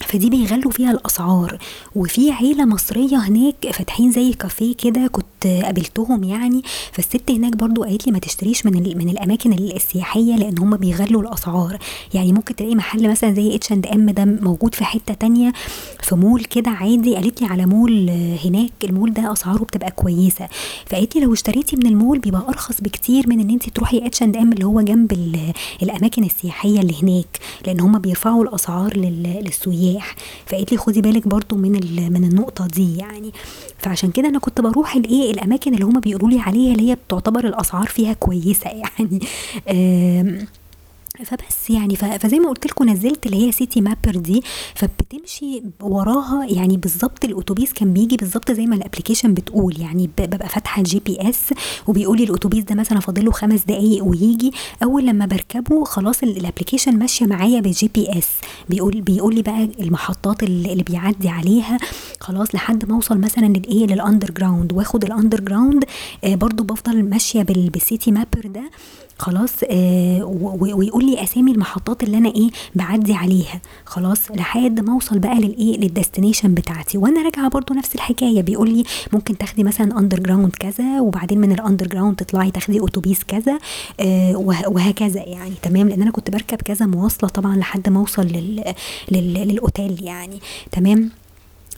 فدي 0.00 0.30
بيغلوا 0.30 0.70
فيها 0.70 0.90
الأسعار. 0.90 1.58
وفي 1.96 2.30
عيلة 2.32 2.64
مصرية 2.64 3.16
هناك 3.16 3.54
فاتحين 3.72 4.10
زي 4.12 4.32
كافيه 4.32 4.74
كده 4.76 5.06
كنت 5.06 5.46
قابلتهم 5.46 6.24
يعني 6.24 6.62
فالست 6.92 7.30
هناك 7.30 7.56
برضو 7.56 7.84
قالت 7.84 8.06
لي 8.06 8.12
ما 8.12 8.18
تشتريش 8.18 8.66
من 8.66 8.72
من 8.98 9.08
الأماكن 9.08 9.52
السياحية 9.52 10.36
لأن 10.36 10.58
هم 10.58 10.76
بيغلوا 10.76 11.22
الأسعار. 11.22 11.78
يعني 12.14 12.32
ممكن 12.32 12.56
تلاقي 12.56 12.74
محل 12.74 13.10
مثلا 13.10 13.34
زي 13.34 13.54
اتش 13.54 13.72
اند 13.72 13.86
ام 13.86 14.10
ده 14.10 14.24
موجود 14.24 14.74
في 14.74 14.84
حتة 14.84 15.14
تانية 15.14 15.52
في 16.02 16.14
مول 16.14 16.44
كده 16.44 16.70
عادي 16.70 17.14
قالت 17.14 17.42
لي 17.42 17.46
على 17.48 17.66
مول 17.66 18.10
هناك 18.44 18.70
المول 18.84 19.12
ده 19.12 19.32
أسعاره 19.32 19.64
بتبقى 19.64 19.90
كويسة. 19.90 20.48
فقالت 20.86 21.16
لي 21.16 21.22
لو 21.24 21.32
اشتريتي 21.32 21.76
من 21.76 21.86
المول 21.86 22.18
بيبقى 22.18 22.44
أرخص 22.48 22.80
بكتير 22.80 23.28
من 23.28 23.40
إن 23.40 23.50
انت 23.50 23.68
تروحي 23.68 24.06
اتش 24.06 24.22
اند 24.22 24.36
ام 24.36 24.52
اللي 24.52 24.64
هو 24.64 24.80
جنب 24.80 25.12
الأماكن 25.82 26.24
السياحية 26.24 26.80
اللي 26.80 26.94
هناك 27.02 27.38
لأن 27.66 27.80
هم 27.80 27.98
بيرفعوا 27.98 28.44
الأسعار 28.44 28.96
للسياح. 28.96 29.93
السياح 29.94 30.16
فقالت 30.46 30.72
لي 30.72 30.78
خدي 30.78 31.00
بالك 31.00 31.28
برضو 31.28 31.56
من 31.56 31.72
من 32.12 32.24
النقطة 32.24 32.66
دي 32.66 32.96
يعني. 32.96 33.32
فعشان 33.78 34.10
كده 34.10 34.28
أنا 34.28 34.38
كنت 34.38 34.60
بروح 34.60 34.96
الايه 34.96 35.30
الأماكن 35.30 35.74
اللي 35.74 35.84
هما 35.84 36.00
بيقولوا 36.00 36.28
لي 36.30 36.40
عليها 36.40 36.72
اللي 36.72 36.90
هي 36.90 36.94
بتعتبر 36.94 37.46
الأسعار 37.46 37.86
فيها 37.86 38.12
كويسة 38.12 38.70
يعني. 38.70 39.20
فبس 41.24 41.70
يعني 41.70 41.96
فزي 41.96 42.38
ما 42.38 42.48
قلت 42.48 42.66
لكم 42.66 42.88
نزلت 42.88 43.26
اللي 43.26 43.46
هي 43.46 43.52
Citymapper 43.52 44.16
دي 44.16 44.42
فبتمشي 44.74 45.62
وراها 45.82 46.46
يعني 46.50 46.76
بالظبط 46.76 47.24
الأتوبيس 47.24 47.72
كان 47.72 47.92
بيجي 47.92 48.16
بالظبط 48.16 48.52
زي 48.52 48.66
ما 48.66 48.76
ال 48.76 48.81
application 48.81 49.34
بتقول 49.34 49.80
يعني 49.80 50.10
ببقى 50.18 50.48
فاتحة 50.48 50.80
ال 50.80 51.00
GPS 51.06 51.40
وبيقول 51.86 52.18
لي 52.18 52.24
الأتوبيس 52.24 52.64
ده 52.64 52.74
مثلا 52.74 53.00
فاضل 53.00 53.24
له 53.24 53.30
خمس 53.30 53.64
دقايق 53.64 54.04
ويجي 54.04 54.52
أول 54.82 55.06
لما 55.06 55.26
بركبه 55.26 55.84
خلاص 55.84 56.22
ال 56.22 56.28
application 56.28 56.98
ماشية 56.98 57.26
معايا 57.26 57.60
بال 57.60 57.90
GPS 57.94 58.28
بيقول 58.68 59.00
بيقول 59.00 59.34
لي 59.34 59.42
بقى 59.42 59.64
المحطات 59.80 60.42
اللي 60.42 60.82
بيعدي 60.82 61.28
عليها 61.28 61.78
خلاص 62.20 62.54
لحد 62.54 62.88
ما 62.88 62.94
أوصل 62.94 63.18
مثلا 63.18 63.46
للايه 63.46 63.86
لل 63.86 64.30
underground 64.30 64.72
واخد 64.72 65.04
ال 65.04 65.40
underground 65.40 65.84
آه 66.24 66.34
برضو 66.34 66.62
بفضل 66.64 67.02
ماشية 67.02 67.42
بال 67.42 68.12
Citymapper 68.12 68.46
ده. 68.46 68.70
خلاص 69.18 69.52
آه 69.70 70.24
ويقول 70.60 71.04
لي 71.06 71.22
أسامي 71.22 71.52
المحطات 71.52 72.02
اللي 72.02 72.16
أنا 72.18 72.28
إيه 72.28 72.48
بعدي 72.74 73.14
عليها. 73.14 73.60
خلاص 73.86 74.30
لحد 74.30 74.80
ما 74.80 74.92
أوصل 74.92 75.18
بقى 75.18 75.34
للايه 75.34 75.76
لل 75.78 75.90
destination 75.90 76.54
بتاعتي. 76.54 76.98
وأنا 76.98 77.22
راجعة 77.22 77.48
برضو 77.48 77.74
نفس 77.74 77.94
الحكاية. 77.94 78.42
بيقول 78.42 78.70
لي 78.70 78.84
ممكن 79.12 79.38
تاخدي 79.38 79.64
مثلا 79.64 79.98
underground 79.98 80.52
كذا 80.60 81.00
وبعدين 81.00 81.38
من 81.40 81.52
ال 81.52 81.86
underground 81.86 82.16
تطلعي 82.16 82.50
تاخدي 82.50 82.84
أتوبيس 82.84 83.24
كذا 83.24 83.58
آه 84.00 84.36
وهكذا 84.68 85.22
يعني. 85.28 85.54
تمام؟ 85.62 85.88
لأن 85.88 86.02
أنا 86.02 86.10
كنت 86.10 86.30
بركب 86.30 86.62
كذا 86.62 86.86
مواصلة 86.86 87.30
طبعا 87.30 87.56
لحد 87.56 87.88
ما 87.88 88.00
أوصل 88.00 88.22
لل 88.26 88.74
لل 89.10 89.34
للأوتيل 89.48 90.04
يعني. 90.04 90.38
تمام؟ 90.72 91.10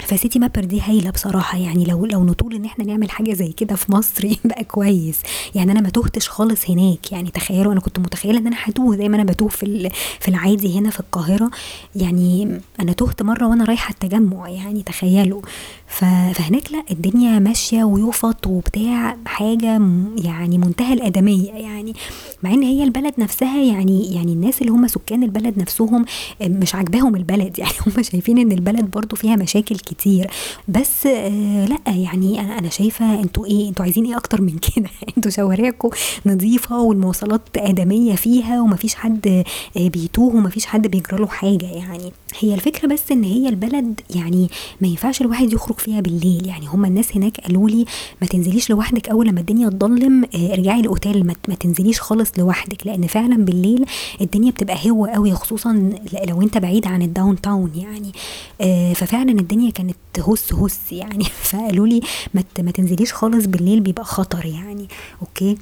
ف 0.01 0.39
Citymapper 0.39 0.65
دي 0.65 0.81
هايلة 0.81 1.11
بصراحة 1.11 1.59
يعني 1.59 1.85
لو 1.85 2.07
لو 2.07 2.25
نطول 2.25 2.55
إن 2.55 2.65
إحنا 2.65 2.85
نعمل 2.85 3.11
حاجة 3.11 3.33
زي 3.33 3.53
كده 3.53 3.77
في 3.77 3.93
مصر 3.93 4.25
يبقى 4.45 4.65
كويس. 4.65 5.21
يعني 5.55 5.73
أنا 5.73 5.81
ما 5.81 5.89
تهتش 5.89 6.29
خالص 6.29 6.71
هناك 6.71 7.13
يعني 7.13 7.31
تخيلوا 7.31 7.73
أنا 7.73 7.81
كنت 7.81 7.99
متخيلة 7.99 8.39
إن 8.39 8.47
أنا 8.47 8.57
هتوه 8.65 8.97
زي 8.97 9.09
ما 9.09 9.17
أنا 9.17 9.25
بتوه 9.25 9.49
في 9.49 9.91
في 10.21 10.29
العادي 10.29 10.79
هنا 10.79 10.91
في 10.91 11.01
القاهرة. 11.01 11.51
يعني 11.97 12.61
أنا 12.81 12.93
تهت 12.93 13.23
مرة 13.23 13.47
وأنا 13.47 13.65
رايحة 13.65 13.91
التجمع 13.91 14.49
يعني 14.49 14.83
تخيلوا. 14.83 15.43
فهناك 15.87 16.73
لأ 16.73 16.83
الدنيا 16.91 17.39
ماشية 17.39 17.85
ويفط 17.85 18.47
وبتاع 18.47 19.17
حاجة 19.27 19.81
يعني 20.25 20.59
منتهى 20.59 20.93
الآدمية 20.93 21.51
يعني. 21.53 21.95
مع 22.43 22.51
إن 22.55 22.63
هي 22.63 22.85
البلد 22.85 23.15
نفسها 23.19 23.63
يعني 23.63 24.15
يعني 24.15 24.33
الناس 24.33 24.61
اللي 24.61 24.73
هم 24.73 24.87
سكان 24.89 25.23
البلد 25.23 25.59
نفسهم 25.59 26.05
مش 26.43 26.75
عاجباهم 26.75 27.17
البلد. 27.17 27.59
يعني 27.61 27.73
هم 27.87 28.03
شايفين 28.03 28.39
إن 28.39 28.53
البلد 28.53 28.91
برضو 28.91 29.17
فيها 29.17 29.37
مشاكل 29.37 29.77
كتير. 29.87 30.31
بس 30.69 31.07
آه 31.07 31.65
لأ 31.67 31.79
يعني 31.95 32.41
أنا 32.41 32.59
أنا 32.59 32.69
شايفة 32.71 33.21
أنتوا 33.21 33.47
إيه 33.47 33.69
أنتوا 33.69 33.85
عايزين 33.85 34.05
إيه 34.07 34.17
أكتر 34.17 34.41
من 34.43 34.59
كده؟ 34.59 34.91
أنتوا 35.17 35.31
شوارعكم 35.31 35.91
نظيفة 36.27 36.81
والمواصلات 36.81 37.43
آدمية 37.57 38.15
فيها 38.15 38.61
ومفيش 38.61 38.95
حد 38.95 39.45
آه 39.77 39.89
بيتوه 39.89 40.35
ومفيش 40.37 40.67
حد 40.67 40.87
بيجرى 40.87 41.19
له 41.21 41.27
حاجة 41.27 41.67
يعني. 41.67 42.13
هي 42.39 42.55
الفكرة 42.55 42.89
بس 42.89 43.13
إن 43.13 43.25
هي 43.25 43.49
البلد 43.49 44.01
يعني 44.15 44.49
ما 44.81 44.89
ينفعش 44.89 45.21
الواحد 45.21 45.53
يخرج 45.53 45.79
فيها 45.79 46.01
بالليل. 46.01 46.47
يعني 46.47 46.67
هما 46.67 46.89
الناس 46.89 47.17
هناك 47.17 47.41
قالوا 47.41 47.69
لي 47.69 47.85
ما 48.21 48.27
تنزليش 48.27 48.71
لوحدك 48.71 49.09
أول 49.09 49.27
لما 49.27 49.41
الدنيا 49.41 49.69
تضلم 49.69 50.25
آه 50.25 50.53
ارجعي 50.53 50.81
الاوتيل 50.81 51.27
ما 51.27 51.55
تنزليش 51.55 52.01
خالص 52.01 52.31
لوحدك 52.39 52.87
لأن 52.87 53.07
فعلا 53.07 53.45
بالليل 53.45 53.85
الدنيا 54.21 54.51
بتبقى 54.51 54.91
هو 54.91 55.07
قوي 55.07 55.33
خصوصا 55.33 55.93
لو 56.29 56.43
أنت 56.43 56.59
بعيد 56.59 56.87
عن 56.87 57.03
ال 57.03 57.41
downtown 57.41 57.73
يعني. 57.77 58.13
آه 58.61 58.93
ففعلا 58.93 59.33
الدنيا 59.33 59.71
كانت 59.71 59.97
هس 60.19 60.53
هس 60.53 60.93
يعني. 60.93 61.25
فقالوا 61.51 61.87
لي 61.87 62.01
ما 62.35 62.71
تنزليش 62.71 63.13
خالص 63.13 63.47
بالليل 63.47 63.81
بيبقى 63.81 64.05
خطر 64.05 64.47
يعني. 64.47 64.89
okay؟ 65.23 65.57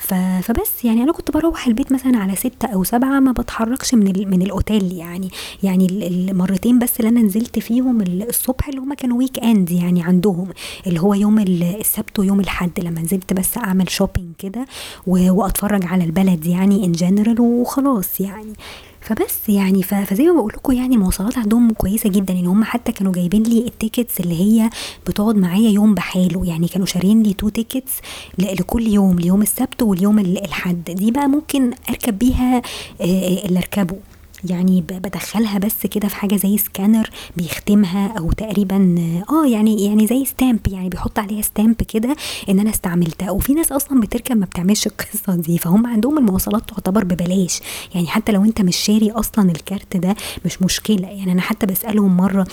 فبس 0.00 0.84
يعني 0.84 1.02
أنا 1.02 1.12
كنت 1.12 1.30
بروح 1.30 1.66
البيت 1.66 1.92
مثلا 1.92 2.18
على 2.18 2.36
ستة 2.36 2.68
أو 2.68 2.84
سبعة 2.84 3.20
ما 3.20 3.32
بتحركش 3.32 3.94
من 3.94 4.30
من 4.30 4.42
الأوتيل 4.42 4.92
يعني. 4.92 5.30
يعني 5.62 5.86
المرتين 5.86 6.78
بس 6.78 7.00
اللي 7.00 7.08
أنا 7.08 7.20
نزلت 7.20 7.58
فيهم 7.58 8.00
الصبح 8.00 8.68
اللي 8.68 8.80
هما 8.80 8.94
كانوا 8.94 9.18
weekend 9.18 9.70
يعني 9.70 10.02
عندهم. 10.02 10.48
اللي 10.86 11.00
هو 11.00 11.14
يوم 11.14 11.38
السبت 11.38 12.18
ويوم 12.18 12.40
الأحد 12.40 12.80
لما 12.80 13.00
نزلت 13.00 13.32
بس 13.32 13.58
أعمل 13.58 13.90
shopping 13.90 14.34
كده 14.38 14.66
وأتفرج 15.06 15.86
على 15.86 16.04
البلد 16.04 16.46
يعني 16.46 16.84
in 16.84 16.92
general 16.92 17.40
وخلاص 17.40 18.20
يعني. 18.20 18.52
فبس 19.00 19.48
يعني 19.48 19.82
فزي 19.82 20.24
ما 20.26 20.32
بقول 20.32 20.52
لكم 20.56 20.72
يعني 20.72 20.94
المواصلات 20.94 21.38
عندهم 21.38 21.70
كويسة 21.72 22.10
جدا. 22.10 22.32
يعني 22.34 22.46
هم 22.48 22.64
حتى 22.64 22.92
كانوا 22.92 23.12
جايبين 23.12 23.42
لي 23.42 23.58
ال 23.58 23.66
tickets 23.66 24.20
اللي 24.20 24.40
هي 24.40 24.70
بتقعد 25.06 25.36
معايا 25.36 25.70
يوم 25.70 25.94
بحاله. 25.94 26.46
يعني 26.46 26.68
كانوا 26.68 26.86
شارين 26.86 27.22
لي 27.22 27.32
two 27.32 27.48
tickets 27.48 27.92
لكل 28.38 28.86
يوم 28.86 29.18
ليوم 29.18 29.42
السبت 29.42 29.82
واليوم 29.82 30.18
الحد 30.18 30.84
دي 30.90 31.10
بقى 31.10 31.28
ممكن 31.28 31.70
أركب 31.88 32.18
بيها 32.18 32.62
اللي 33.00 33.58
أركبه. 33.58 33.96
يعني 34.44 34.80
بدخلها 34.80 35.58
بس 35.58 35.86
كده 35.86 36.08
في 36.08 36.16
حاجة 36.16 36.36
زي 36.36 36.58
سكانر 36.58 37.10
بيختمها 37.36 38.18
أو 38.18 38.32
تقريبا 38.32 38.94
آه 39.30 39.46
يعني 39.46 39.84
يعني 39.84 40.06
زي 40.06 40.24
stamp 40.24 40.60
يعني 40.68 40.88
بيحط 40.88 41.18
عليها 41.18 41.42
stamp 41.42 41.74
كده 41.82 42.16
إن 42.48 42.58
أنا 42.60 42.70
استعملتها. 42.70 43.30
وفي 43.30 43.54
ناس 43.54 43.72
أصلا 43.72 44.00
بتركب 44.00 44.36
ما 44.36 44.46
بتعملش 44.46 44.86
القصة 44.90 45.34
دي 45.36 45.58
فهم 45.58 45.86
عندهم 45.86 46.18
المواصلات 46.18 46.68
تعتبر 46.70 47.04
ببلاش. 47.04 47.60
يعني 47.94 48.06
حتى 48.06 48.32
لو 48.32 48.44
أنت 48.44 48.60
مش 48.62 48.76
شاري 48.76 49.10
أصلا 49.10 49.50
الكارت 49.50 49.96
ده 49.96 50.16
مش 50.44 50.62
مشكلة. 50.62 51.08
يعني 51.08 51.32
أنا 51.32 51.40
حتى 51.40 51.66
بسألهم 51.66 52.16
مرة 52.16 52.46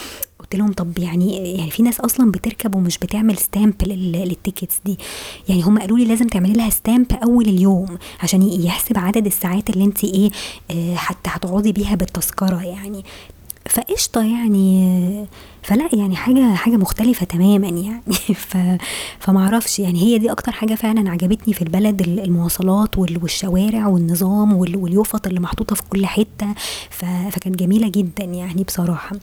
قلت 0.52 0.56
لهم 0.60 0.74
طب 0.74 1.00
يعني 1.00 1.54
يعني 1.58 1.72
في 1.72 1.84
ناس 1.84 2.00
أصلا 2.00 2.32
بتركب 2.32 2.76
ومش 2.76 2.98
بتعمل 2.98 3.38
stamp 3.38 3.74
لل 3.84 4.05
tickets 4.05 4.80
دي. 4.86 4.98
يعني 5.50 5.62
هم 5.62 5.80
قالوا 5.80 5.98
لي 5.98 6.06
لازم 6.06 6.28
تعملي 6.28 6.54
لها 6.54 6.70
stamp 6.70 7.12
أول 7.24 7.46
اليوم 7.46 7.98
عشان 8.24 8.42
يحسب 8.42 8.98
عدد 8.98 9.26
الساعات 9.26 9.70
اللي 9.70 9.84
انت 9.86 10.04
إيه 10.04 10.30
آه 10.72 10.96
حتى 10.96 11.30
هتقعدي 11.34 11.72
بيها 11.72 11.96
بالتذكرة 11.96 12.64
يعني. 12.64 13.04
فقشطة 13.70 14.22
يعني 14.22 15.26
فلا 15.64 15.90
يعني 15.94 16.16
حاجة 16.16 16.56
حاجة 16.56 16.76
مختلفة 16.78 17.26
تماما 17.26 17.68
يعني. 17.68 18.02
ف 18.50 18.58
فمعرفش 19.20 19.80
يعني 19.80 20.02
هي 20.02 20.18
دي 20.18 20.32
أكتر 20.32 20.52
حاجة 20.52 20.76
فعلا 20.76 21.10
عجبتني 21.10 21.54
في 21.54 21.62
البلد 21.62 22.02
المواصلات 22.02 22.98
والشوارع 22.98 23.88
والنظام 23.88 24.54
واليوفط 24.54 25.28
اللي 25.28 25.40
محطوطة 25.40 25.76
في 25.76 25.82
كل 25.90 26.06
حتة. 26.06 26.48
فكانت 26.90 27.56
جميلة 27.60 27.90
جدا 27.90 28.24
يعني 28.24 28.64
بصراحة. 28.64 29.16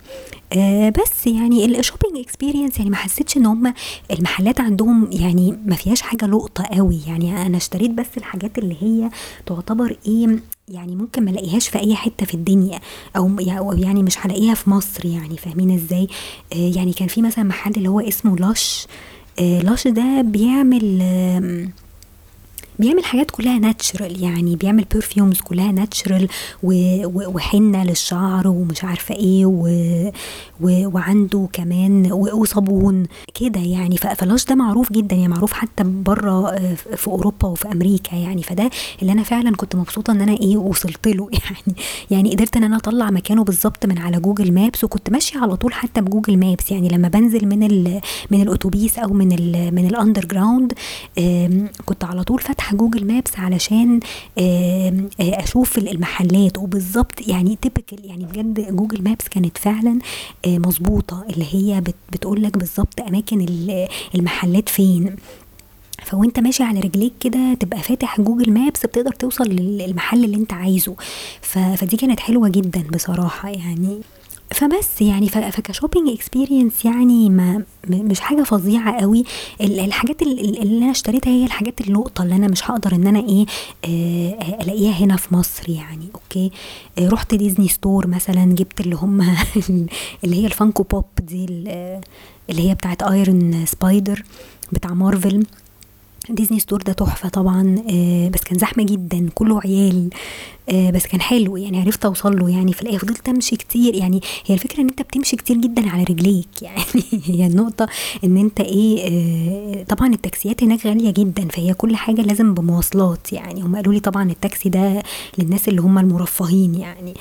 آه 0.52 0.88
بس 0.90 1.26
يعني 1.26 1.64
ال 1.64 1.70
shopping 1.70 2.16
experience 2.16 2.78
يعني 2.78 2.90
ما 2.90 2.96
حسيتش 2.96 3.36
إن 3.36 3.46
هم 3.46 3.74
المحلات 4.10 4.60
عندهم 4.60 5.08
يعني 5.12 5.58
ما 5.66 5.76
فيهاش 5.76 6.02
حاجة 6.02 6.26
لقطة 6.26 6.64
قوي. 6.64 7.00
يعني 7.06 7.46
أنا 7.46 7.56
اشتريت 7.56 7.90
بس 7.90 8.06
الحاجات 8.16 8.58
اللي 8.58 8.76
هي 8.82 9.10
تعتبر 9.46 9.96
إيه 10.08 10.38
يعني 10.68 10.96
ممكن 10.96 11.24
ما 11.24 11.30
الاقيهاش 11.30 11.68
في 11.68 11.78
اي 11.78 11.94
حتة 11.94 12.26
في 12.26 12.34
الدنيا 12.34 12.80
أو 13.16 13.36
يعني 13.72 14.02
مش 14.02 14.26
هلاقيها 14.26 14.54
في 14.54 14.70
مصر 14.70 15.06
يعني 15.06 15.36
فاهمين 15.36 15.70
إزاي؟ 15.74 16.08
آه 16.52 16.72
يعني 16.76 16.92
كان 16.92 17.08
في 17.08 17.22
مثلا 17.22 17.44
محل 17.44 17.72
اللي 17.76 17.88
هو 17.88 18.00
اسمه 18.00 18.36
Lush 18.36 18.86
آه 19.40 19.60
Lush 19.60 19.88
ده 19.88 20.20
بيعمل 20.22 21.02
بيعمل 22.78 23.04
حاجات 23.04 23.30
كلها 23.30 23.58
natural 23.58 24.22
يعني 24.22 24.56
بيعمل 24.56 24.84
perfumes 24.94 25.40
كلها 25.40 25.72
natural 25.72 26.28
وحنة 26.62 27.84
للشعر 27.84 28.48
ومش 28.48 28.84
عارفة 28.84 29.14
إيه 29.14 29.46
و 29.46 29.68
و 30.60 30.90
وعنده 30.94 31.48
كمان 31.52 32.12
وصابون 32.12 33.06
كده 33.34 33.60
يعني. 33.60 33.96
ف 33.96 34.06
Lush 34.06 34.44
ده 34.44 34.54
معروف 34.54 34.92
جدا 34.92 35.16
يعني 35.16 35.28
معروف 35.28 35.52
حتى 35.52 35.82
بره 35.84 36.56
في 36.96 37.08
أوروبا 37.08 37.48
وفي 37.48 37.72
أمريكا 37.72 38.16
يعني. 38.16 38.42
فده 38.42 38.70
اللي 39.02 39.12
أنا 39.12 39.22
فعلا 39.22 39.56
كنت 39.56 39.76
مبسوطة 39.76 40.10
إن 40.10 40.20
أنا 40.20 40.32
إيه 40.32 40.56
وصلت 40.56 41.08
له 41.08 41.28
يعني 41.44 41.76
يعني 42.10 42.34
قدرت 42.34 42.56
إن 42.56 42.64
أنا 42.64 42.76
أطلع 42.76 43.10
مكانه 43.10 43.44
بالظبط 43.44 43.86
من 43.86 43.98
على 43.98 44.20
Google 44.20 44.52
Maps 44.52 44.84
وكنت 44.84 45.10
ماشية 45.10 45.38
على 45.38 45.56
طول 45.56 45.72
حتى 45.72 46.00
ب 46.00 46.05
Google 46.05 46.36
Maps 46.38 46.70
يعني. 46.70 46.88
لما 46.88 47.08
بنزل 47.08 47.46
من 47.46 47.62
ال 47.62 48.00
من 48.30 48.42
الأتوبيس 48.42 48.98
أو 48.98 49.08
من 49.08 49.32
ال 49.32 49.74
من 49.74 49.86
ال 49.86 50.24
underground 50.24 50.72
كنت 51.84 52.04
على 52.04 52.22
طول 52.24 52.40
فاتحة 52.40 52.63
فاتحه 52.64 52.76
Google 52.76 53.06
Maps 53.06 53.38
علشان 53.38 54.00
أشوف 55.20 55.78
المحلات. 55.78 56.58
وبالظبط 56.58 57.28
يعني 57.28 57.58
typical 57.62 58.04
يعني 58.04 58.24
بجد 58.24 58.76
Google 58.76 59.04
Maps 59.04 59.28
كانت 59.28 59.58
فعلا 59.58 59.98
مظبوطة. 60.46 61.24
اللي 61.30 61.46
هي 61.54 61.82
بتقول 62.12 62.42
لك 62.42 62.58
بالظبط 62.58 63.00
أماكن 63.00 63.46
المحلات 64.14 64.68
فين. 64.68 65.16
فوأنت 66.04 66.40
ماشي 66.40 66.62
على 66.62 66.80
رجليك 66.80 67.12
كده 67.20 67.54
تبقى 67.60 67.78
فاتح 67.82 68.20
Google 68.20 68.52
Maps 68.52 68.86
بتقدر 68.86 69.12
توصل 69.12 69.44
للمحل 69.44 70.24
اللي 70.24 70.36
أنت 70.36 70.52
عايزه. 70.52 70.96
فدي 71.40 71.96
كانت 71.96 72.20
حلوة 72.20 72.48
جدا 72.48 72.84
بصراحة 72.94 73.48
يعني. 73.48 74.00
فبس 74.54 75.02
يعني 75.02 75.28
فك 75.28 75.44
shopping 75.44 76.08
experience 76.08 76.84
يعني 76.84 77.30
ما 77.30 77.62
مش 77.88 78.20
حاجة 78.20 78.42
فظيعة 78.42 79.00
قوي. 79.00 79.24
الحاجات 79.60 80.22
اللي 80.22 80.84
أنا 80.84 80.90
اشتريتها 80.90 81.30
هي 81.30 81.44
الحاجات 81.44 81.80
اللقطه 81.80 82.24
اللي 82.24 82.36
أنا 82.36 82.48
مش 82.48 82.70
هقدر 82.70 82.94
إن 82.94 83.06
أنا 83.06 83.18
إيه 83.28 83.46
ألاقيها 84.60 84.92
هنا 84.92 85.16
في 85.16 85.34
مصر 85.34 85.70
يعني 85.70 86.08
okay؟ 86.14 86.50
رحت 86.98 87.34
Disney 87.34 87.68
Store 87.68 88.06
مثلا 88.06 88.44
جبت 88.44 88.80
اللي 88.80 88.96
هم 88.96 89.20
اللي 90.24 90.42
هي 90.42 90.46
ال 90.46 90.52
Funko 90.52 90.82
Pop 90.82 91.04
دي 91.22 91.44
اللي 92.50 92.68
هي 92.70 92.74
بتاعت 92.74 93.02
Iron 93.02 93.66
Spider 93.66 94.24
بتاع 94.72 94.94
Marvel 94.94 95.46
Disney 96.30 96.60
Store 96.60 96.82
ده 96.82 96.92
تحفة 96.92 97.28
طبعا 97.28 97.76
آه 97.90 98.28
بس 98.28 98.40
كان 98.40 98.58
زحمة 98.58 98.84
جدا 98.84 99.28
كله 99.34 99.60
عيال 99.64 100.10
آه 100.68 100.90
بس 100.90 101.06
كان 101.06 101.20
حلو 101.20 101.56
يعني 101.56 101.80
عرفت 101.80 102.04
أوصل 102.04 102.38
له 102.38 102.50
يعني 102.50 102.72
في 102.72 102.82
الآخر 102.82 102.98
فضلت 102.98 103.28
أمشي 103.28 103.56
كتير 103.56 103.94
يعني 103.94 104.20
هي 104.46 104.54
الفكرة 104.54 104.80
إن 104.80 104.88
أنت 104.88 105.02
بتمشي 105.02 105.36
كتير 105.36 105.56
جدا 105.56 105.90
على 105.90 106.04
رجليك 106.04 106.62
يعني 106.62 107.22
هي 107.24 107.46
النقطة 107.46 107.86
إن 108.24 108.36
أنت 108.36 108.60
إيه 108.60 109.08
آه 109.08 109.82
طبعا 109.82 110.14
التاكسيات 110.14 110.62
هناك 110.62 110.86
غالية 110.86 111.10
جدا 111.10 111.48
فهي 111.48 111.74
كل 111.74 111.96
حاجة 111.96 112.20
لازم 112.22 112.54
بمواصلات 112.54 113.32
يعني 113.32 113.62
هم 113.62 113.76
قالوا 113.76 113.92
لي 113.92 114.00
طبعا 114.00 114.30
التاكسي 114.30 114.68
ده 114.68 115.02
للناس 115.38 115.68
اللي 115.68 115.80
هم 115.80 115.98
المرفهين 115.98 116.74
يعني 116.74 117.14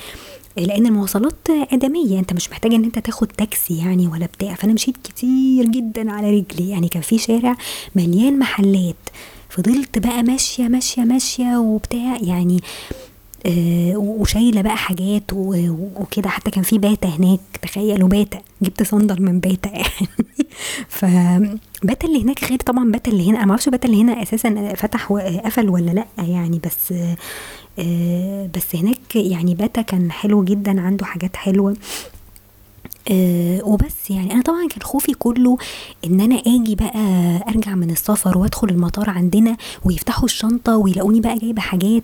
لأن 0.56 0.86
المواصلات 0.86 1.48
آدمية 1.72 2.18
أنت 2.18 2.32
مش 2.32 2.50
محتاج 2.50 2.74
إن 2.74 2.84
أنت 2.84 2.98
تاخد 2.98 3.26
تاكسي 3.28 3.78
يعني 3.78 4.06
ولا 4.08 4.26
بتاع. 4.26 4.54
فأنا 4.54 4.72
مشيت 4.72 4.96
كتير 5.04 5.64
جدا 5.64 6.12
على 6.12 6.30
رجلي. 6.30 6.70
يعني 6.70 6.88
كان 6.88 7.02
في 7.02 7.18
شارع 7.18 7.56
مليان 7.94 8.38
محلات. 8.38 8.96
فضلت 9.48 9.98
بقى 9.98 10.22
ماشية 10.22 10.68
ماشية 10.68 11.02
ماشية 11.02 11.56
وبتاع. 11.58 12.16
يعني 12.22 12.60
وشايلة 13.96 14.62
بقى 14.62 14.76
حاجات 14.76 15.22
وكده. 15.32 16.28
حتى 16.28 16.50
كان 16.50 16.62
في 16.64 16.78
باتا 16.78 17.08
هناك 17.08 17.40
تخيلوا 17.62 18.08
باتا. 18.08 18.38
جبت 18.62 18.82
صندل 18.82 19.22
من 19.22 19.40
باتا 19.40 19.68
يعني. 19.78 20.08
ف 20.88 21.04
باتا 21.84 22.08
اللي 22.08 22.22
هناك 22.22 22.44
غير 22.44 22.58
طبعا 22.58 22.90
باتا 22.92 23.10
اللي 23.10 23.30
هنا. 23.30 23.38
أنا 23.38 23.46
معرفش 23.46 23.68
باتا 23.68 23.88
اللي 23.88 24.02
هنا 24.02 24.22
أساسا 24.22 24.74
فتح 24.76 25.10
وقفل 25.12 25.68
ولا 25.68 25.90
لأ 25.90 26.06
يعني. 26.18 26.60
بس 26.66 26.94
آه 27.78 28.50
بس 28.56 28.76
هناك 28.76 29.16
يعني 29.16 29.54
باتا 29.54 29.82
كان 29.82 30.12
حلو 30.12 30.44
جدا 30.44 30.80
عنده 30.80 31.06
حاجات 31.06 31.36
حلوة. 31.36 31.76
أه 33.10 33.60
وبس 33.64 34.10
يعني. 34.10 34.32
أنا 34.32 34.42
طبعا 34.42 34.68
كان 34.68 34.82
خوفي 34.82 35.12
كله 35.14 35.56
إن 36.04 36.20
أنا 36.20 36.34
آجي 36.46 36.74
بقى 36.74 36.98
أرجع 37.48 37.74
من 37.74 37.90
السفر 37.90 38.38
وأدخل 38.38 38.68
المطار 38.68 39.10
عندنا 39.10 39.56
ويفتحوا 39.84 40.24
الشنطة 40.24 40.76
ويلاقوني 40.76 41.20
بقى 41.20 41.38
جايبة 41.38 41.60
حاجات 41.62 42.02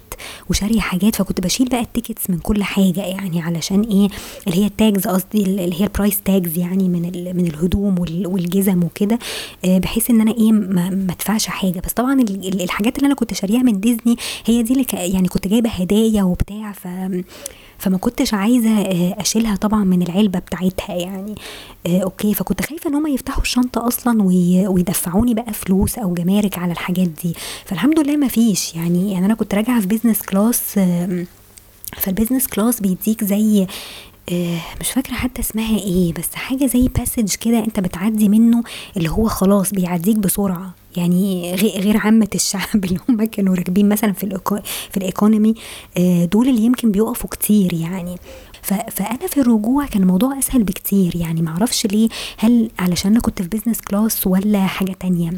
وشارية 0.50 0.80
حاجات 0.80 1.16
فكنت 1.16 1.40
بشيل 1.40 1.68
بقى 1.68 1.80
ال 1.80 1.87
tickets 1.87 2.30
من 2.30 2.38
كل 2.38 2.62
حاجة 2.62 3.00
يعني 3.00 3.40
علشان 3.42 3.80
إيه؟ 3.80 4.08
اللي 4.46 4.58
هي 4.62 4.66
ال 4.66 4.74
tags 4.74 5.06
قصدي 5.08 5.42
اللي 5.42 5.80
هي 5.80 5.84
ال 5.84 5.90
price 5.90 6.20
tags 6.22 6.58
يعني 6.58 6.88
من 6.88 7.02
من 7.36 7.46
الهدوم 7.46 7.98
والجزم 8.26 8.84
وكده 8.84 9.18
أه 9.64 9.78
بحيث 9.78 10.10
إن 10.10 10.20
أنا 10.20 10.32
إيه 10.32 10.52
ما 10.52 11.06
أدفعش 11.10 11.46
حاجة. 11.46 11.80
بس 11.86 11.92
طبعا 11.92 12.20
الحاجات 12.20 12.96
اللي 12.96 13.06
أنا 13.06 13.14
كنت 13.14 13.34
شاريها 13.34 13.62
من 13.62 13.80
ديزني 13.80 14.16
هي 14.46 14.62
دي 14.62 14.72
اللي 14.72 14.86
يعني 14.92 15.28
كنت 15.28 15.48
جايبة 15.48 15.70
هدايا 15.70 16.22
وبتاع 16.22 16.72
ف 16.72 16.88
فما 17.80 17.98
كنتش 17.98 18.34
عايزة 18.34 18.82
أشيلها 19.20 19.56
طبعا 19.56 19.84
من 19.84 20.02
العلبة 20.02 20.38
بتاعتها 20.38 20.94
يعني. 20.94 21.34
okay 21.86 22.34
فكنت 22.34 22.60
خايفة 22.66 22.90
إن 22.90 22.94
هم 22.94 23.06
يفتحوا 23.06 23.42
الشنطة 23.42 23.86
أصلا 23.88 24.22
ويدفعوني 24.68 25.34
بقى 25.34 25.52
فلوس 25.52 25.98
أو 25.98 26.14
جمارك 26.14 26.58
على 26.58 26.72
الحاجات 26.72 27.08
دي. 27.08 27.34
فالحمد 27.64 27.98
لله 27.98 28.16
ما 28.16 28.28
فيش 28.28 28.74
يعني. 28.74 29.12
يعني 29.12 29.26
أنا 29.26 29.34
كنت 29.34 29.54
راجعة 29.54 29.80
في 29.80 29.86
business 29.86 30.22
class 30.22 30.78
فال 31.96 32.06
business 32.06 32.46
class 32.46 32.80
بيديك 32.80 33.24
زي 33.24 33.66
مش 34.80 34.90
فاكرة 34.94 35.14
حتى 35.14 35.40
اسمها 35.42 35.78
إيه 35.78 36.12
بس 36.12 36.34
حاجة 36.34 36.66
زي 36.66 36.88
passage 36.88 37.34
كده 37.34 37.58
أنت 37.58 37.80
بتعدي 37.80 38.28
منه 38.28 38.62
اللي 38.96 39.08
هو 39.10 39.28
خلاص 39.28 39.70
بيعديك 39.70 40.16
بسرعة. 40.16 40.74
يعني 40.96 41.54
غير 41.54 41.96
عامة 41.96 42.28
الشعب 42.34 42.84
اللي 42.84 42.98
هم 43.08 43.24
كانوا 43.24 43.54
راكبين 43.54 43.88
مثلا 43.88 44.12
في 44.12 44.24
ال 44.24 44.33
eco 44.33 44.58
في 44.90 44.96
ال 44.96 45.03
economy 45.04 45.54
دول 46.32 46.48
اللي 46.48 46.62
يمكن 46.62 46.90
بيقفوا 46.90 47.30
كتير 47.30 47.74
يعني. 47.74 48.16
فأنا 48.90 49.26
في 49.28 49.40
الرجوع 49.40 49.86
كان 49.86 50.02
الموضوع 50.02 50.38
أسهل 50.38 50.62
بكتير 50.62 51.16
يعني. 51.16 51.42
معرفش 51.42 51.86
ليه 51.86 52.08
هل 52.38 52.70
علشان 52.78 53.10
أنا 53.10 53.20
كنت 53.20 53.42
في 53.42 53.48
business 53.48 53.80
class 53.80 54.26
ولا 54.26 54.66
حاجة 54.66 54.92
تانية؟ 55.00 55.30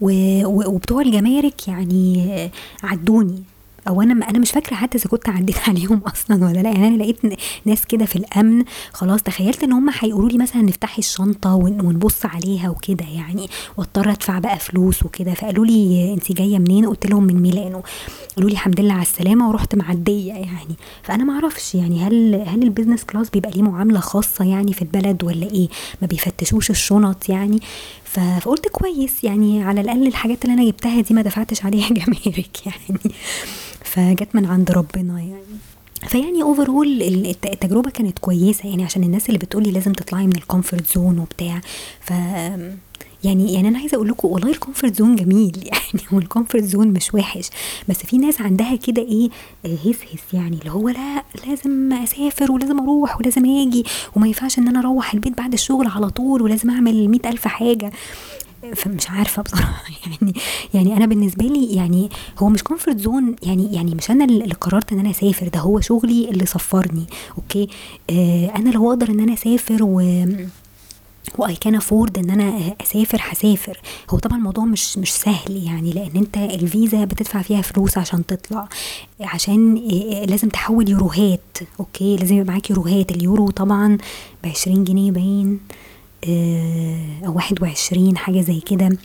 وبتوع 0.00 1.02
الجمارك 1.02 1.68
يعني 1.68 2.50
عدوني. 2.82 3.42
أو 3.88 4.02
أنا 4.02 4.30
أنا 4.30 4.38
مش 4.38 4.50
فاكرة 4.50 4.74
حتى 4.76 4.98
إذا 4.98 5.06
كنت 5.10 5.28
عديت 5.28 5.56
عليهم 5.68 5.98
أصلا 6.06 6.44
ولا 6.46 6.58
لأ. 6.60 6.70
يعني 6.70 6.88
أنا 6.88 6.96
لقيت 7.02 7.18
ناس 7.64 7.86
كده 7.86 8.04
في 8.04 8.16
الأمن 8.16 8.64
خلاص 8.92 9.22
تخيلت 9.22 9.62
إن 9.62 9.72
هم 9.72 9.90
هيقولوا 10.00 10.28
لي 10.28 10.38
مثلا 10.38 10.62
تفتحي 10.62 10.98
الشنطة 10.98 11.54
ونبص 11.54 12.26
عليها 12.26 12.70
وكده 12.70 13.04
يعني. 13.04 13.48
واضطر 13.76 14.10
أدفع 14.10 14.38
بقى 14.38 14.58
فلوس 14.58 15.02
وكده. 15.02 15.34
فقالوا 15.34 15.66
لي 15.66 16.12
انت 16.14 16.32
جاية 16.32 16.58
منين؟ 16.58 16.86
قلت 16.86 17.06
لهم 17.06 17.24
من 17.24 17.42
ميلانو. 17.42 17.82
قالوا 18.36 18.50
لي 18.50 18.54
الحمد 18.54 18.80
لله 18.80 18.92
على 18.94 19.02
السلامة 19.02 19.48
ورحت 19.48 19.74
معدية 19.74 20.32
يعني. 20.32 20.76
فأنا 21.02 21.24
ما 21.24 21.32
أعرفش 21.34 21.74
يعني 21.74 22.00
هل 22.04 22.34
هل 22.46 22.62
ال 22.62 22.67
business 22.67 23.04
class 23.04 23.30
بيبقى 23.30 23.50
ليه 23.50 23.62
معاملة 23.62 24.00
خاصة 24.00 24.44
يعني 24.44 24.72
في 24.72 24.82
البلد 24.82 25.24
ولا 25.24 25.46
إيه؟ 25.46 25.68
ما 26.02 26.06
بيفتشوش 26.06 26.70
الشنط 26.70 27.28
يعني. 27.28 27.60
فقلت 28.12 28.68
كويس 28.68 29.24
يعني 29.24 29.62
على 29.62 29.80
الأقل 29.80 30.06
الحاجات 30.06 30.44
اللي 30.44 30.54
أنا 30.54 30.64
جبتها 30.64 31.00
دي 31.00 31.14
ما 31.14 31.22
دفعتش 31.22 31.64
عليها 31.64 31.88
جمارك 31.98 32.66
يعني. 32.66 33.00
فجت 33.84 34.28
من 34.34 34.46
عند 34.46 34.70
ربنا 34.70 35.20
يعني. 35.20 35.42
فيعني 36.08 36.42
overall 36.42 37.02
التجربة 37.02 37.90
كانت 37.90 38.18
كويسة 38.18 38.68
يعني 38.68 38.84
عشان 38.84 39.04
الناس 39.04 39.26
اللي 39.28 39.38
بتقولي 39.38 39.70
لازم 39.70 39.92
تطلعي 39.92 40.26
من 40.26 40.36
ال 40.36 40.43
comfort 40.43 40.94
zone 40.94 41.18
وبتاع. 41.18 41.60
ف 42.00 42.12
يعني 43.24 43.54
يعني 43.54 43.68
أنا 43.68 43.78
عايزة 43.78 43.94
أقول 43.94 44.08
لكم 44.08 44.28
والله 44.28 44.50
ال 44.50 44.56
comfort 44.56 44.96
zone 44.96 45.16
جميل 45.16 45.56
يعني 45.72 46.04
هو 46.12 46.18
ال 46.18 46.24
comfort 46.24 46.64
zone 46.64 46.88
مش 46.88 47.14
وحش. 47.14 47.50
بس 47.88 47.96
في 47.98 48.18
ناس 48.18 48.40
عندها 48.40 48.76
كده 48.76 49.02
إيه 49.02 49.28
هس 49.66 49.96
هس 50.14 50.34
يعني 50.34 50.58
اللي 50.58 50.70
هو 50.70 50.88
لا 50.88 51.24
لازم 51.46 51.92
أسافر 51.92 52.52
ولازم 52.52 52.80
أروح 52.80 53.20
ولازم 53.20 53.44
آجي 53.46 53.84
وما 54.16 54.26
ينفعش 54.26 54.58
إن 54.58 54.68
أنا 54.68 54.78
أروح 54.78 55.14
البيت 55.14 55.38
بعد 55.38 55.52
الشغل 55.52 55.86
على 55.88 56.10
طول 56.10 56.42
ولازم 56.42 56.70
أعمل 56.70 57.08
مئة 57.08 57.30
ألف 57.30 57.48
حاجة. 57.48 57.92
فمش 58.76 59.10
عارفة 59.10 59.42
بصراحة 59.42 59.82
يعني 60.06 60.32
يعني 60.74 60.96
أنا 60.96 61.06
بالنسبة 61.06 61.44
لي 61.44 61.66
يعني 61.74 62.08
هو 62.38 62.48
مش 62.48 62.62
comfort 62.62 62.98
zone 62.98 63.36
يعني 63.42 63.74
يعني 63.74 63.94
مش 63.94 64.10
أنا 64.10 64.24
اللي 64.24 64.54
قررت 64.54 64.92
إن 64.92 64.98
أنا 64.98 65.10
أسافر 65.10 65.48
ده 65.48 65.60
هو 65.60 65.80
شغلي 65.80 66.28
اللي 66.30 66.46
سفرني 66.46 67.06
okay؟ 67.38 67.68
آه 68.10 68.52
أنا 68.56 68.70
لو 68.70 68.88
أقدر 68.88 69.08
إن 69.10 69.20
أنا 69.20 69.32
أسافر 69.32 69.78
و 69.80 70.00
و 71.38 71.56
I 71.56 71.61
can 71.61 71.74
afford 71.74 72.18
إن 72.18 72.30
أنا 72.30 72.74
أسافر 72.82 73.18
هسافر. 73.22 73.80
هو 74.10 74.18
طبعا 74.18 74.38
الموضوع 74.38 74.64
مش 74.64 74.98
مش 74.98 75.12
سهل 75.12 75.56
يعني 75.66 75.90
لأن 75.92 76.16
أنت 76.16 76.36
الفيزا 76.36 77.04
بتدفع 77.04 77.42
فيها 77.42 77.62
فلوس 77.62 77.98
عشان 77.98 78.26
تطلع. 78.26 78.68
عشان 79.20 79.74
لازم 80.28 80.48
تحول 80.48 80.88
يوروهات 80.90 81.58
okay؟ 81.80 82.16
لازم 82.16 82.34
يبقى 82.36 82.52
معاك 82.52 82.70
يوروهات. 82.70 83.10
اليورو 83.10 83.50
طبعا 83.50 83.98
بعشرين 84.44 84.84
جنيه 84.84 85.10
باين 85.10 85.60
أو 87.26 87.34
واحد 87.36 87.62
وعشرين 87.62 88.16
حاجة 88.16 88.40
زي 88.40 88.60
كده. 88.60 88.96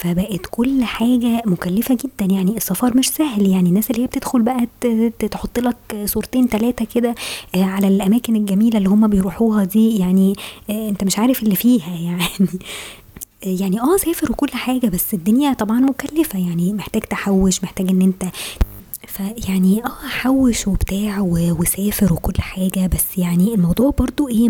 فبقت 0.00 0.46
كل 0.50 0.84
حاجة 0.84 1.42
مكلفة 1.46 1.94
جدا. 2.04 2.34
يعني 2.34 2.56
السفر 2.56 2.96
مش 2.96 3.08
سهل. 3.08 3.46
يعني 3.46 3.68
الناس 3.68 3.90
اللي 3.90 4.02
هي 4.02 4.06
بتدخل 4.06 4.42
بقى 4.42 4.66
تحط 5.30 5.58
لك 5.58 5.76
صورتين 6.04 6.48
تلاتة 6.48 6.84
كده 6.94 7.14
آه، 7.54 7.64
على 7.64 7.88
الأماكن 7.88 8.36
الجميلة 8.36 8.78
اللي 8.78 8.88
هم 8.88 9.08
بيروحوها 9.08 9.64
دي. 9.64 9.98
يعني 9.98 10.34
آه، 10.70 10.88
أنت 10.88 11.04
مش 11.04 11.18
عارف 11.18 11.42
اللي 11.42 11.56
فيها. 11.56 11.96
يعني 12.06 12.24
يعني 13.42 13.80
آه 13.80 13.96
سافر 13.96 14.32
وكل 14.32 14.48
حاجة 14.50 14.86
بس 14.86 15.14
الدنيا 15.14 15.52
طبعا 15.52 15.80
مكلفة. 15.80 16.38
يعني 16.38 16.72
محتاج 16.72 17.02
تحوش 17.02 17.64
محتاج 17.64 17.88
إن 17.90 18.02
أنت 18.02 18.24
فيعني 19.12 19.84
آه 19.84 20.08
حوش 20.08 20.68
وبتاع 20.68 21.20
وسافر 21.20 22.12
وكل 22.12 22.42
حاجة 22.42 22.86
بس 22.86 23.18
يعني 23.18 23.54
الموضوع 23.54 23.94
برضو 23.98 24.28
إيه 24.28 24.48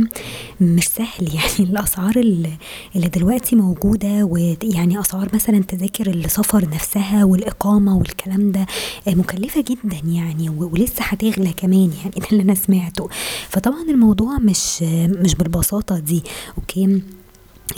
مش 0.61 0.89
سهل. 0.89 1.35
يعني 1.35 1.71
الأسعار 1.71 2.17
اللي 2.17 3.09
دلوقتي 3.09 3.57
موجودة 3.57 4.25
ويعني 4.25 5.01
أسعار 5.01 5.29
مثلا 5.35 5.63
تذاكر 5.63 6.11
السفر 6.11 6.69
نفسها 6.69 7.25
والإقامة 7.25 7.97
والكلام 7.97 8.53
ده 8.53 8.67
آه، 9.09 9.15
مكلفة 9.15 9.61
جدا 9.61 9.97
يعني 10.05 10.49
ولسه 10.49 11.03
هتغلى 11.03 11.53
كمان 11.53 11.93
يعني 12.05 12.15
ده 12.21 12.27
اللي 12.33 12.43
أنا 12.43 12.55
سمعته. 12.55 13.09
فطبعا 13.49 13.83
الموضوع 13.83 14.39
مش 14.39 14.83
مش 15.23 15.35
بالبساطة 15.35 15.99
دي 15.99 16.23
okay؟ 16.59 17.03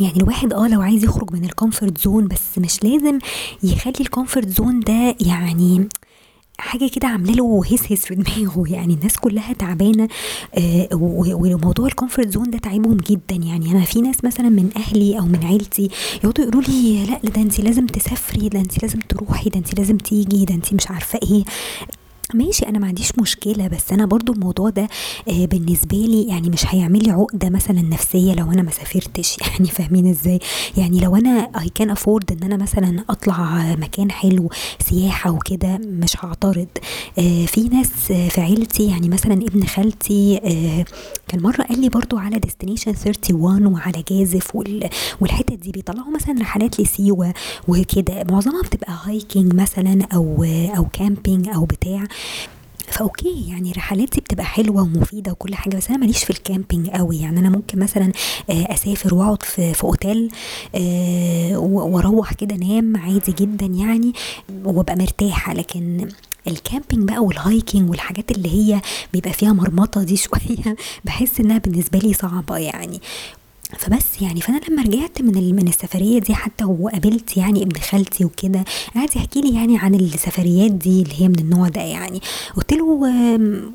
يعني 0.01 0.17
الواحد 0.17 0.53
آه 0.53 0.69
لو 0.69 0.83
عايز 0.83 1.05
يخرج 1.05 1.33
من 1.33 1.45
ال 1.45 1.51
comfort 1.51 1.99
zone 1.99 2.29
بس 2.29 2.59
مش 2.59 2.85
لازم 2.85 3.19
يخلي 3.63 3.95
ال 4.01 4.07
comfort 4.07 4.49
zone 4.49 4.81
ده 4.81 5.17
يعني 5.21 5.89
حاجة 6.63 6.89
كده 6.89 7.09
عاملة 7.09 7.33
له 7.33 7.63
هسس 7.65 8.05
في 8.07 8.15
دماغه. 8.15 8.65
يعني 8.75 8.95
الناس 8.95 9.17
كلها 9.19 9.53
تعبانة 9.53 10.09
آه 10.55 10.89
وموضوع 10.93 11.87
ال 11.87 11.92
comfort 11.92 12.29
zone 12.29 12.51
ده 12.51 12.59
تعبهم 12.59 12.97
جدا. 12.97 13.35
يعني 13.47 13.71
أنا 13.73 13.85
في 13.85 14.01
ناس 14.01 14.25
مثلا 14.25 14.49
من 14.49 14.71
أهلي 14.77 15.19
أو 15.19 15.25
من 15.27 15.45
عيلتي 15.45 15.91
يقعدوا 16.25 16.45
يقولوا 16.45 16.63
لي 16.63 17.07
لا 17.07 17.21
ده 17.31 17.43
انت 17.43 17.61
لازم 17.61 17.87
تسافري 17.87 18.49
ده 18.49 18.61
انت 18.61 18.83
لازم 18.83 18.99
تروحي 19.01 19.51
ده 19.51 19.59
انت 19.59 19.79
لازم 19.79 19.97
تيجي 19.99 20.45
ده 20.45 20.55
انت 20.55 20.75
مش 20.75 20.91
عارفة 20.91 21.19
إيه. 21.23 21.45
ماشي 22.35 22.67
أنا 22.69 22.79
ما 22.79 22.87
عنديش 22.87 23.19
مشكلة 23.19 23.69
بس 23.69 23.93
أنا 23.93 24.07
برضو 24.07 24.33
الموضوع 24.33 24.71
ده 24.71 24.89
آه 25.29 25.45
بالنسبة 25.47 25.97
لي 25.97 26.23
يعني 26.29 26.51
مش 26.51 26.75
هيعمل 26.75 27.05
لي 27.05 27.11
عقدة 27.11 27.51
مثلا 27.51 27.83
نفسية 27.83 28.35
لو 28.35 28.53
أنا 28.53 28.63
ما 28.63 28.71
سافرتش. 28.71 29.37
يعني 29.53 29.69
فاهمين 29.71 30.07
إزاي؟ 30.11 30.39
يعني 30.77 31.01
لو 31.01 31.17
أنا 31.17 31.51
I 31.61 31.69
can 31.69 31.91
afford 31.91 32.33
إن 32.33 32.53
أنا 32.53 32.63
مثلا 32.63 33.05
أطلع 33.11 33.75
مكان 33.79 34.11
حلو 34.11 34.49
سياحة 34.89 35.31
وكده 35.31 35.79
مش 35.79 36.25
هعترض. 36.25 36.67
آه 37.19 37.47
في 37.47 37.61
ناس 37.69 37.89
في 38.13 38.41
عيلتي 38.41 38.87
يعني 38.87 39.09
مثلا 39.09 39.33
ابن 39.35 39.65
خالتي 39.67 40.41
آه 40.45 40.85
كان 41.29 41.43
مرة 41.43 41.63
قال 41.63 41.81
لي 41.81 41.89
برضو 41.89 42.19
على 42.19 42.39
Destination 42.39 42.91
31 43.07 43.67
وعلى 43.67 44.05
جازف 44.11 44.57
والحتت 45.21 45.53
دي 45.53 45.71
بيطلعوا 45.73 46.11
مثلا 46.15 46.35
رحلات 46.41 46.81
لسيوة 46.81 47.35
وكده. 47.69 48.25
معظمها 48.31 48.63
بتبقى 48.63 48.93
hiking 49.05 49.55
مثلا 49.55 49.99
أو 50.15 50.45
أو 50.77 50.87
camping 50.93 51.49
أو 51.49 51.65
بتاع. 51.65 52.05
ف 52.89 53.01
okay 53.01 53.49
يعني 53.49 53.73
رحلاتي 53.73 54.21
بتبقى 54.21 54.45
حلوة 54.45 54.83
ومفيدة 54.83 55.33
وكل 55.33 55.55
حاجة 55.55 55.77
بس 55.77 55.89
أنا 55.89 55.99
ماليش 55.99 56.25
في 56.25 56.31
ال 56.31 56.38
camping 56.38 56.89
قوي. 56.91 57.19
يعني 57.21 57.41
أنا 57.41 57.51
ممكن 57.51 57.79
مثلا 57.79 58.13
آه، 58.51 58.73
أسافر 58.75 59.15
وأقعد 59.15 59.43
في, 59.43 59.75
في 59.75 59.85
أوتيل 59.85 60.31
آه، 60.75 61.57
وأروح 61.59 62.33
كده 62.33 62.55
أنام 62.55 62.97
عادي 62.97 63.33
جدا 63.33 63.67
يعني 63.67 64.13
وأبقى 64.65 64.97
مرتاحة. 64.97 65.55
لكن 65.55 66.09
ال 66.49 66.56
camping 66.56 67.09
بقى 67.09 67.19
وال 67.25 67.41
hiking 67.41 67.91
والحاجات 67.91 68.31
اللي 68.31 68.49
هي 68.49 68.81
بيبقى 69.13 69.33
فيها 69.33 69.53
مرمطة 69.53 70.03
دي 70.03 70.17
شوية 70.27 70.77
بحس 71.05 71.41
إنها 71.41 71.59
بالنسبة 71.59 71.99
لي 71.99 72.15
صعبة 72.15 72.57
يعني. 72.57 73.01
فبس 73.79 74.23
يعني. 74.23 74.41
فأنا 74.41 74.61
لما 74.69 74.83
رجعت 74.83 75.23
من 75.23 75.55
من 75.57 75.69
السفرية 75.69 76.19
دي 76.19 76.35
حتى 76.35 76.65
وقابلت 76.65 77.37
يعني 77.37 77.63
ابن 77.63 77.81
خالتي 77.81 78.25
وكده 78.25 78.65
قعد 78.95 79.17
يحكي 79.17 79.41
لي 79.41 79.55
يعني 79.55 79.79
عن 79.79 79.95
السفريات 79.95 80.71
دي 80.71 81.03
اللي 81.03 81.23
هي 81.23 81.29
من 81.29 81.39
النوع 81.39 81.69
ده 81.69 81.81
يعني. 81.81 82.21
قلت 82.57 82.73
له 82.73 83.01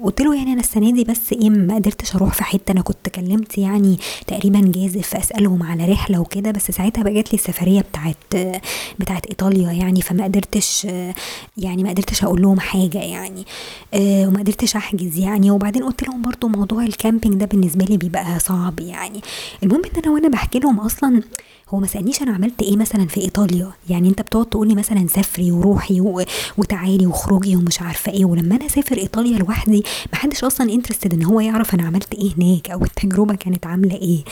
قلت 0.04 0.22
له 0.22 0.36
يعني 0.36 0.54
أنا 0.54 0.60
السنة 0.60 0.92
دي 0.92 1.04
بس 1.04 1.34
إيه 1.34 1.50
ما 1.50 1.76
قدرتش 1.76 2.16
أروح 2.16 2.34
في 2.34 2.44
حتة. 2.44 2.72
أنا 2.72 2.82
كنت 2.82 3.10
كلمت 3.10 3.58
يعني 3.58 3.98
تقريبا 4.28 4.60
جازف 4.76 5.16
أسألهم 5.16 5.64
على 5.64 5.86
رحلة 5.86 6.20
وكده 6.20 6.52
بس 6.52 6.72
ساعتها 6.72 7.04
بقى 7.04 7.14
لي 7.14 7.24
السفرية 7.34 7.82
بتاعت 7.82 8.58
بتاعت 9.00 9.26
إيطاليا 9.26 9.72
يعني. 9.72 10.02
فما 10.02 10.24
قدرتش 10.24 10.84
يعني 11.58 11.84
ما 11.84 11.90
قدرتش 11.90 12.24
أقول 12.24 12.42
لهم 12.42 12.60
حاجة 12.60 12.98
يعني. 12.98 13.46
آه، 13.94 14.28
وما 14.28 14.40
قدرتش 14.40 14.76
أحجز 14.76 15.18
يعني. 15.18 15.52
وبعدين 15.52 15.84
قلت 15.84 16.04
لهم 16.08 16.22
برضو 16.22 16.48
موضوع 16.48 16.84
ال 16.84 16.90
camping 16.90 17.36
ده 17.36 17.46
بالنسبة 17.46 17.86
لي 17.86 17.98
بيبقى 17.98 18.40
صعب 18.40 18.80
يعني. 18.80 19.22
المهم 19.64 19.82
ان 19.88 20.04
أنا 20.04 20.12
وأنا 20.12 20.28
بحكي 20.30 20.60
لهم 20.60 20.80
أصلا 20.80 21.22
هو 21.70 21.80
ما 21.80 21.88
سألنيش 21.88 22.22
أنا 22.22 22.32
عملت 22.34 22.62
إيه 22.62 22.78
مثلا 22.78 23.06
في 23.08 23.22
إيطاليا 23.22 23.72
يعني 23.90 24.10
أنت 24.10 24.22
بتقعد 24.22 24.46
تقولي 24.46 24.76
مثلا 24.76 25.08
سافري 25.08 25.52
وروحي. 25.52 26.02
وتعالي 26.58 27.06
واخرجي 27.08 27.56
ومش 27.56 27.82
عارفة 27.82 28.12
إيه 28.12 28.26
ولما 28.26 28.56
أنا 28.56 28.66
أسافر 28.66 28.98
إيطاليا 28.98 29.38
لوحدي 29.40 29.84
محدش 30.14 30.44
أصلا 30.44 30.74
interested 30.74 31.14
إن 31.14 31.24
هو 31.24 31.40
يعرف 31.40 31.74
أنا 31.74 31.84
عملت 31.88 32.14
إيه 32.14 32.32
هناك 32.38 32.70
أو 32.70 32.84
التجربة 32.84 33.36
كانت 33.36 33.66
عاملة 33.68 33.96
إيه 33.96 34.24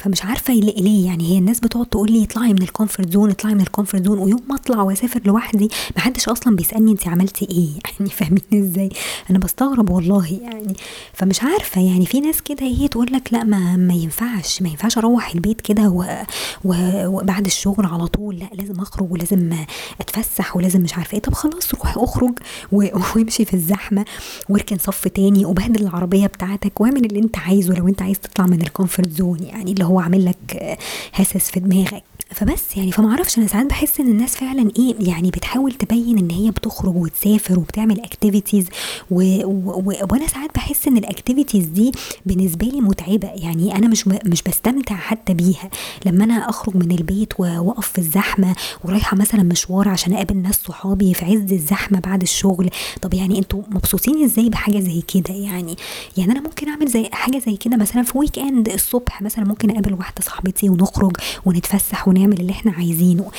فمش 0.00 0.24
عارفة 0.24 0.54
ليه. 0.54 1.06
يعني 1.06 1.32
هي 1.32 1.38
الناس 1.38 1.60
بتقعد 1.60 1.86
تقول 1.86 2.12
لي 2.12 2.24
اطلعي 2.24 2.52
من 2.52 2.62
ال 2.62 2.68
comfort 2.68 3.12
zone 3.12 3.30
اطلعي 3.30 3.54
من 3.54 3.60
ال 3.60 3.65
comfort 3.65 4.04
zone 4.04 4.18
ويوم 4.18 4.40
ما 4.48 4.54
اطلع 4.54 4.82
واسافر 4.82 5.20
لوحدي 5.24 5.68
ما 5.96 6.02
حدش 6.02 6.28
أصلا 6.28 6.56
بيسألني 6.56 6.92
انت 6.92 7.08
عملتي 7.08 7.44
إيه. 7.50 7.68
يعني 7.98 8.10
فاهمين 8.10 8.42
إزاي؟ 8.54 8.88
أنا 9.30 9.38
بستغرب 9.38 9.90
والله 9.90 10.40
يعني. 10.42 10.74
فمش 11.12 11.42
عارفة 11.42 11.80
يعني 11.80 12.06
في 12.06 12.20
ناس 12.20 12.42
كده 12.42 12.66
هي 12.66 12.88
تقول 12.88 13.12
لك 13.12 13.32
لا 13.32 13.44
ما 13.44 13.76
ما 13.76 13.94
ينفعش 13.94 14.62
ما 14.62 14.68
ينفعش 14.68 14.98
أروح 14.98 15.34
البيت 15.34 15.60
كده 15.60 16.16
وبعد 16.64 17.46
الشغل 17.46 17.86
على 17.86 18.06
طول. 18.06 18.38
لا 18.38 18.48
لازم 18.52 18.80
أخرج 18.80 19.12
ولازم 19.12 19.52
أتفسح 20.00 20.56
ولازم 20.56 20.80
مش 20.80 20.94
عارفة 20.94 21.14
إيه. 21.14 21.22
طب 21.22 21.34
خلاص 21.34 21.74
روح 21.74 21.98
اخرج 21.98 22.38
وامشي 22.72 23.44
في 23.44 23.54
الزحمة 23.54 24.04
واركن 24.48 24.78
صف 24.78 25.08
تاني 25.08 25.44
وبهدل 25.44 25.82
العربية 25.82 26.26
بتاعتك 26.26 26.80
واعمل 26.80 27.04
اللي 27.04 27.20
انت 27.20 27.38
عايزه 27.38 27.74
لو 27.74 27.88
انت 27.88 28.02
عايز 28.02 28.18
تطلع 28.18 28.46
من 28.46 28.62
ال 28.62 28.68
comfort 28.68 29.10
zone 29.10 29.42
يعني 29.42 29.72
اللي 29.72 29.84
هو 29.90 30.00
عامل 30.00 30.24
لك 30.24 30.78
هسس 31.14 31.50
في 31.50 31.60
دماغك. 31.60 32.02
فبس 32.34 32.76
يعني 32.76 32.92
فما 32.92 33.10
أعرفش 33.10 33.38
أنا 33.38 33.46
ساعات 33.46 33.66
باحس 33.66 34.00
إن 34.00 34.06
الناس 34.08 34.36
فعلًا 34.36 34.70
إيه 34.78 34.94
يعني 34.98 35.30
بتحاول 35.30 35.72
تبيّن 35.72 36.18
إن 36.18 36.30
هي 36.30 36.50
بتخرج 36.50 36.96
وتسافر 36.96 37.58
وبتعمل 37.58 38.00
activities 38.02 38.64
و 39.10 39.22
و 39.44 39.82
وأنا 40.10 40.26
ساعات 40.26 40.54
باحس 40.54 40.88
إن 40.88 41.00
الactivities 41.00 41.56
دي 41.56 41.92
بالنسبة 42.26 42.66
لي 42.66 42.80
متعبة، 42.80 43.28
يعني 43.28 43.76
أنا 43.76 43.88
مش 43.88 44.08
مش 44.08 44.42
باستمتع 44.42 44.96
حتى 44.96 45.34
بيها، 45.34 45.70
لمّا 46.06 46.24
أنا 46.24 46.48
أخرج 46.50 46.76
من 46.76 46.90
البيت 46.92 47.32
و 47.38 47.42
وأقف 47.42 47.88
في 47.88 47.98
الزحمة 47.98 48.54
ورايحة 48.84 49.16
مثلًا 49.16 49.42
مشوار 49.42 49.88
عشان 49.88 50.12
أقابل 50.12 50.36
ناس 50.36 50.54
صحابي 50.54 51.14
في 51.14 51.24
عز 51.24 51.52
الزحمة 51.52 52.00
بعد 52.00 52.22
الشغل، 52.22 52.70
طب 53.02 53.14
يعني 53.14 53.38
أنتم 53.38 53.62
مبسوطين 53.70 54.24
إزاي 54.24 54.48
بحاجة 54.48 54.80
زي 54.80 55.02
كده 55.14 55.34
يعني؟ 55.34 55.76
يعني 56.16 56.32
أنا 56.32 56.40
ممكن 56.40 56.68
أعمل 56.68 56.88
زي 56.88 57.08
حاجة 57.12 57.38
زي 57.46 57.56
كده 57.56 57.76
مثلًا 57.76 58.02
في 58.02 58.18
weekend 58.18 58.72
الصبح 58.74 59.22
مثلًا 59.22 59.44
ممكن 59.44 59.70
أقابل 59.70 59.92
واحدة 59.94 60.22
صاحبتي 60.22 60.68
ونخرج 60.68 61.16
ونتفسح 61.46 62.08
ونعمل 62.20 62.40
اللي 62.40 62.52
إحنا 62.52 62.72
عايزينه، 62.72 63.30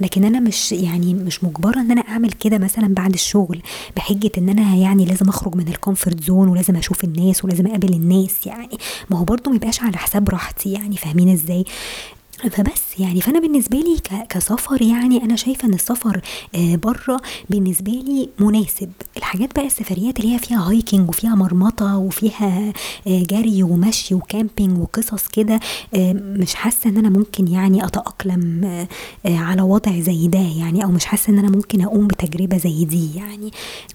لكن 0.00 0.24
أنا 0.24 0.40
مش 0.40 0.72
يعني 0.72 1.14
مش 1.14 1.44
مجبرة 1.44 1.80
إن 1.80 1.90
أنا 1.90 2.00
أعمل 2.00 2.32
كده 2.32 2.58
مثلًا 2.58 2.94
بعد 2.94 3.12
الشغل 3.12 3.62
بحجة 3.96 4.30
إن 4.38 4.48
أنا 4.48 4.74
يعني 4.76 5.04
لازم 5.04 5.28
أخرج 5.28 5.56
من 5.56 5.64
الcomfort 5.74 6.26
zone 6.26 6.30
ولازم 6.30 6.76
أشوف 6.76 7.04
الناس 7.04 7.44
ولازم 7.44 7.66
أقابل 7.66 7.92
الناس 7.92 8.46
يعني، 8.46 8.78
ما 9.10 9.18
هو 9.18 9.24
برضه 9.24 9.50
ما 9.50 9.56
يبقاش 9.56 9.82
على 9.82 9.96
حساب 9.96 10.28
راحتي 10.28 10.72
يعني 10.72 10.96
فاهمين 10.96 11.28
إزاي؟ 11.28 11.64
فبس 12.48 12.82
يعني 12.98 13.20
فأنا 13.20 13.40
بالنسبة 13.40 13.78
لي 13.78 13.96
كسفر 14.28 14.82
يعني 14.82 15.24
أنا 15.24 15.36
شايفة 15.36 15.68
إن 15.68 15.74
السفر 15.74 16.20
برّه 16.54 17.20
بالنسبة 17.50 17.92
لي 17.92 18.28
مناسب، 18.38 18.90
الحاجات 19.16 19.54
بقى 19.56 19.66
السفريات 19.66 20.20
اللي 20.20 20.34
هي 20.34 20.38
فيها 20.38 20.70
hiking 20.70 21.08
وفيها 21.08 21.34
مرمطة 21.34 21.96
وفيها 21.96 22.72
جري 23.06 23.62
ومشي 23.62 24.18
وcamping 24.18 24.70
وقصص 24.78 25.28
كده 25.28 25.60
مش 26.14 26.54
حاسة 26.54 26.90
إن 26.90 26.96
أنا 26.96 27.08
ممكن 27.08 27.48
يعني 27.48 27.84
أتأقلم 27.84 28.86
على 29.24 29.62
وضع 29.62 30.00
زي 30.00 30.28
ده 30.28 30.38
يعني 30.38 30.84
أو 30.84 30.90
مش 30.90 31.04
حاسة 31.04 31.30
إن 31.32 31.38
أنا 31.38 31.50
ممكن 31.50 31.80
أقوم 31.82 32.06
بتجربة 32.06 32.58
زي 32.58 32.84
دي 32.84 33.14
يعني، 33.16 33.50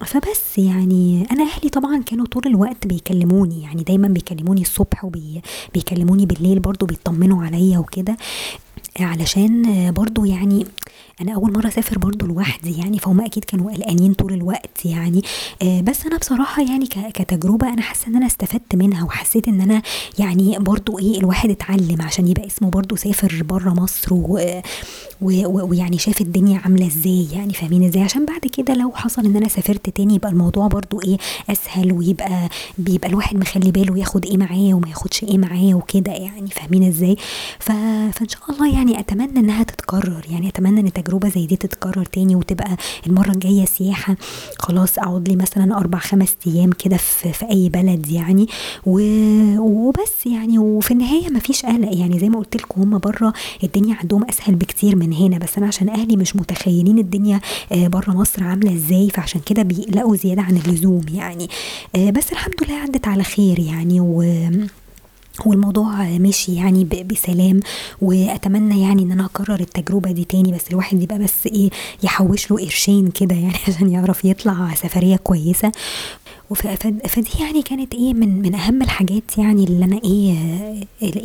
فبس 0.05 0.57
يعني 0.57 1.27
أنا 1.31 1.43
أهلي 1.43 1.69
طبعًا 1.69 2.03
كانوا 2.03 2.25
طول 2.25 2.43
الوقت 2.47 2.87
بيكلموني 2.87 3.61
يعني 3.61 3.83
دايمًا 3.83 4.07
بيكلموني 4.07 4.61
الصبح 4.61 5.05
وبي 5.05 5.41
بيكلموني 5.73 6.25
بالليل 6.25 6.59
برضه 6.59 6.87
بيطمنوا 6.87 7.45
عليَّ 7.45 7.77
وكده، 7.77 8.17
علشان 8.99 9.91
برضه 9.93 10.25
يعني 10.25 10.65
أنا 11.21 11.35
أول 11.35 11.53
مرة 11.53 11.67
أسافر 11.67 11.97
برضه 11.97 12.27
لوحدي 12.27 12.77
يعني 12.79 12.99
فهُم 12.99 13.21
أكيد 13.21 13.45
كانوا 13.45 13.71
قلقانين 13.71 14.13
طول 14.13 14.33
الوقت 14.33 14.85
يعني، 14.85 15.21
بس 15.63 16.05
أنا 16.05 16.17
بصراحة 16.17 16.61
يعني 16.63 16.87
ك 16.87 16.99
كتجربة 17.13 17.69
أنا 17.69 17.81
حاسة 17.81 18.07
إن 18.07 18.15
أنا 18.15 18.25
استفدت 18.25 18.75
منها 18.75 19.03
وحسيت 19.03 19.47
إن 19.47 19.61
أنا 19.61 19.81
يعني 20.19 20.57
برضه 20.59 20.99
إيه 20.99 21.19
الواحد 21.19 21.49
اتعلم 21.49 22.01
عشان 22.01 22.27
يبقى 22.27 22.47
اسمه 22.47 22.69
برضه 22.69 22.95
سافر 22.95 23.43
برّه 23.43 23.69
مصر 23.69 24.13
ويعني 25.21 25.97
شاف 25.97 26.21
الدنيا 26.21 26.59
عاملة 26.65 26.87
إزاي 26.87 27.27
يعني 27.33 27.53
فاهمين 27.53 27.83
إزاي؟ 27.83 28.03
عشان 28.03 28.25
بعد 28.25 28.39
كده 28.39 28.73
لو 28.73 28.91
حصل 28.91 29.25
إن 29.25 29.35
أنا 29.35 29.47
سافرت 29.47 29.89
تاني 29.89 30.15
يبقى 30.15 30.29
الموضوع 30.31 30.67
برضه 30.67 30.99
إيه 31.05 31.17
أسهل 31.49 31.93
ويبقى 31.93 32.49
بيبقى 32.77 33.09
الواحد 33.09 33.35
مخلي 33.35 33.71
باله 33.71 33.97
ياخد 33.99 34.25
إيه 34.25 34.37
معاه 34.37 34.73
وما 34.73 34.89
ياخدش 34.89 35.23
إيه 35.23 35.37
معاه 35.37 35.73
وكده 35.73 36.11
يعني 36.11 36.47
فاهمين 36.47 36.83
إزاي؟ 36.83 37.15
ف 37.59 37.71
فإن 38.11 38.27
شاء 38.29 38.41
الله 38.49 38.73
يعني 38.73 38.99
أتمنى 38.99 39.39
إنها 39.39 39.63
تتكرر 39.63 40.25
يعني 40.29 40.47
أتمنى 40.49 40.79
إن 40.79 40.93
تجربة 40.93 41.29
زي 41.29 41.45
دي 41.45 41.55
تتكرر 41.55 42.05
تاني 42.05 42.35
وتبقى 42.35 42.77
المرة 43.07 43.31
الجاية 43.31 43.65
سياحة 43.65 44.15
خلاص 44.59 44.97
أقعد 44.99 45.29
لي 45.29 45.35
مثلًا 45.35 45.79
4، 45.79 45.95
5 45.95 46.35
أيام 46.47 46.71
كده 46.71 46.97
في 46.97 47.33
في 47.33 47.49
أي 47.49 47.69
بلد 47.69 48.09
يعني 48.11 48.47
و 48.85 48.99
وبس 49.59 50.25
يعني 50.25 50.59
وفي 50.59 50.91
النهاية 50.91 51.29
ما 51.29 51.39
فيش 51.39 51.65
قلق 51.65 51.97
يعني 51.97 52.19
زي 52.19 52.29
ما 52.29 52.39
قُلت 52.39 52.55
لكم 52.55 52.81
هُم 52.81 52.97
برّه 52.97 53.33
الدنيا 53.63 53.95
عندهم 53.95 54.25
أسهل 54.29 54.55
بكتير 54.55 54.95
من 54.95 55.04
هنا، 55.13 55.37
بس 55.37 55.57
أنا 55.57 55.67
عشان 55.67 55.89
أهلي 55.89 56.17
مش 56.17 56.35
متخيلين 56.35 56.99
الدنيا 56.99 57.39
برّه 57.71 58.11
مصر 58.11 58.43
عاملة 58.43 58.75
إزاي 58.75 59.09
فعشان 59.09 59.41
كده 59.45 59.61
بيقلقوا 59.61 60.15
زيادة 60.15 60.41
عن 60.41 60.57
اللزوم 60.57 61.01
يعني، 61.13 61.49
بس 61.95 62.31
الحمد 62.31 62.55
لله 62.67 62.75
عدِّت 62.75 63.07
على 63.07 63.23
خير 63.23 63.59
يعني 63.59 63.99
و 64.01 64.23
والموضوع 65.45 66.03
مشي 66.03 66.55
يعني 66.55 66.83
بسلام 66.83 67.59
وأتمنى 68.01 68.81
يعني 68.81 69.03
إن 69.03 69.11
أنا 69.11 69.25
أكرر 69.25 69.59
التجربة 69.59 70.11
دي 70.11 70.23
تاني 70.23 70.51
بس 70.51 70.61
الواحد 70.71 71.01
يبقى 71.01 71.19
بس 71.19 71.47
إيه 71.47 71.69
يحوش 72.03 72.51
له 72.51 72.57
قرشين 72.57 73.07
كده 73.07 73.35
يعني 73.35 73.53
عشان 73.67 73.89
يعرف 73.89 74.25
يطلع 74.25 74.53
وف 76.49 76.67
ف 76.67 76.87
فدي 77.07 77.29
يعني 77.39 77.61
كانت 77.61 77.93
إيه 77.93 78.13
من 78.13 78.41
من 78.41 78.55
أهم 78.55 78.81
الحاجات 78.81 79.37
يعني 79.37 79.63
اللي 79.63 79.85
أنا 79.85 80.01
إيه 80.03 80.35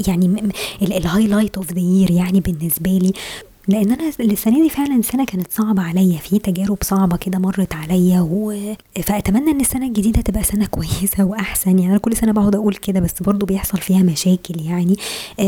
يعني 0.08 0.28
م 0.28 0.50
ال 0.82 1.02
الhighlight 1.02 1.62
of 1.62 1.66
the 1.66 2.08
year 2.08 2.10
يعني 2.10 2.40
بالنسبة 2.40 2.90
لي، 2.90 3.12
لإن 3.70 3.92
أنا 3.92 4.08
السنة 4.20 4.62
دي 4.62 4.68
فعلًا 4.70 5.02
سنة 5.02 5.24
كانت 5.24 5.52
صعبة 5.52 5.82
عليَّ 5.82 6.18
في 6.18 6.38
تجارب 6.38 6.78
صعبة 6.82 7.16
كده 7.16 7.38
مرّت 7.38 7.74
عليَّ 7.74 8.20
و 8.20 8.74
فأتمنى 9.02 9.50
إن 9.50 9.60
السنة 9.60 9.86
الجديدة 9.86 10.20
تبقى 10.20 10.44
سنة 10.44 10.66
كويسة 10.66 11.24
وأحسن. 11.30 11.78
يعني 11.78 11.90
أنا 11.90 11.98
كل 11.98 12.16
سنة 12.16 12.32
باقعد 12.32 12.54
أقول 12.54 12.74
كده 12.74 13.00
بس 13.00 13.22
برضه 13.22 13.46
بيحصل 13.46 13.78
فيها 13.78 14.02
مشاكل 14.02 14.60
يعني، 14.60 14.96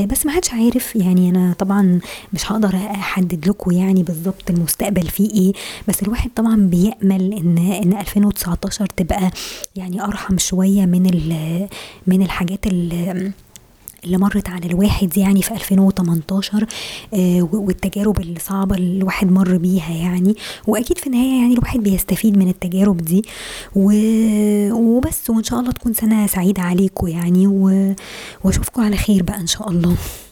بس 0.07 0.27
ما 0.27 0.33
حدش 0.33 0.51
عارف 0.55 0.97
يعني 0.97 1.29
أنا 1.31 1.53
طبعًا 1.59 2.01
مش 2.33 2.53
هاقدر 2.53 2.77
أحدد 2.77 3.49
لكم 3.49 3.71
يعني 3.71 4.03
بالضبط 4.03 4.51
المستقبل 4.51 5.07
فيه 5.07 5.31
إيه، 5.31 5.53
بس 5.89 6.03
الواحد 6.03 6.31
طبعًا 6.37 6.57
بيأمل 6.57 7.33
إن 7.33 7.59
إن 7.59 7.93
2019 8.01 8.87
تبقى 8.87 9.31
يعني 9.77 10.03
أرحم 10.05 10.39
شوية 10.39 10.87
من 10.87 11.07
ال 11.07 11.33
من 12.07 12.23
الحاجات 12.23 12.67
ال 12.67 13.33
اللي 14.05 14.19
مرّت 14.19 14.49
على 14.49 14.67
الواحد 14.67 15.19
يعني 15.19 15.43
في 15.43 15.55
2018 15.55 16.67
والتجارب 17.53 18.21
الصعبة 18.21 18.77
اللي 18.77 18.99
الواحد 18.99 19.33
مَر 19.33 19.57
بيها 19.57 19.91
يعني، 19.91 20.35
وأكيد 20.67 20.99
في 20.99 21.07
النهاية 21.07 21.41
يعني 21.43 21.55
الواحد 21.55 21.81
بيستفيد 21.81 22.39
من 22.39 22.49
التجارب 22.49 22.97
دي 22.97 23.25
وبس 23.77 25.31
وإن 25.31 25.43
شاء 25.43 25.61
الله 25.61 25.73
تكون 25.73 25.95
سنة 25.95 26.27
سعيدة 26.27 26.63
عليكم 26.63 27.07
يعني 27.09 27.47
وأشوفكم 28.45 28.83
على 28.83 28.97
خير 28.97 29.23
بقى 29.23 29.41
إن 29.41 29.47
شاء 29.47 29.71
الله. 29.71 29.97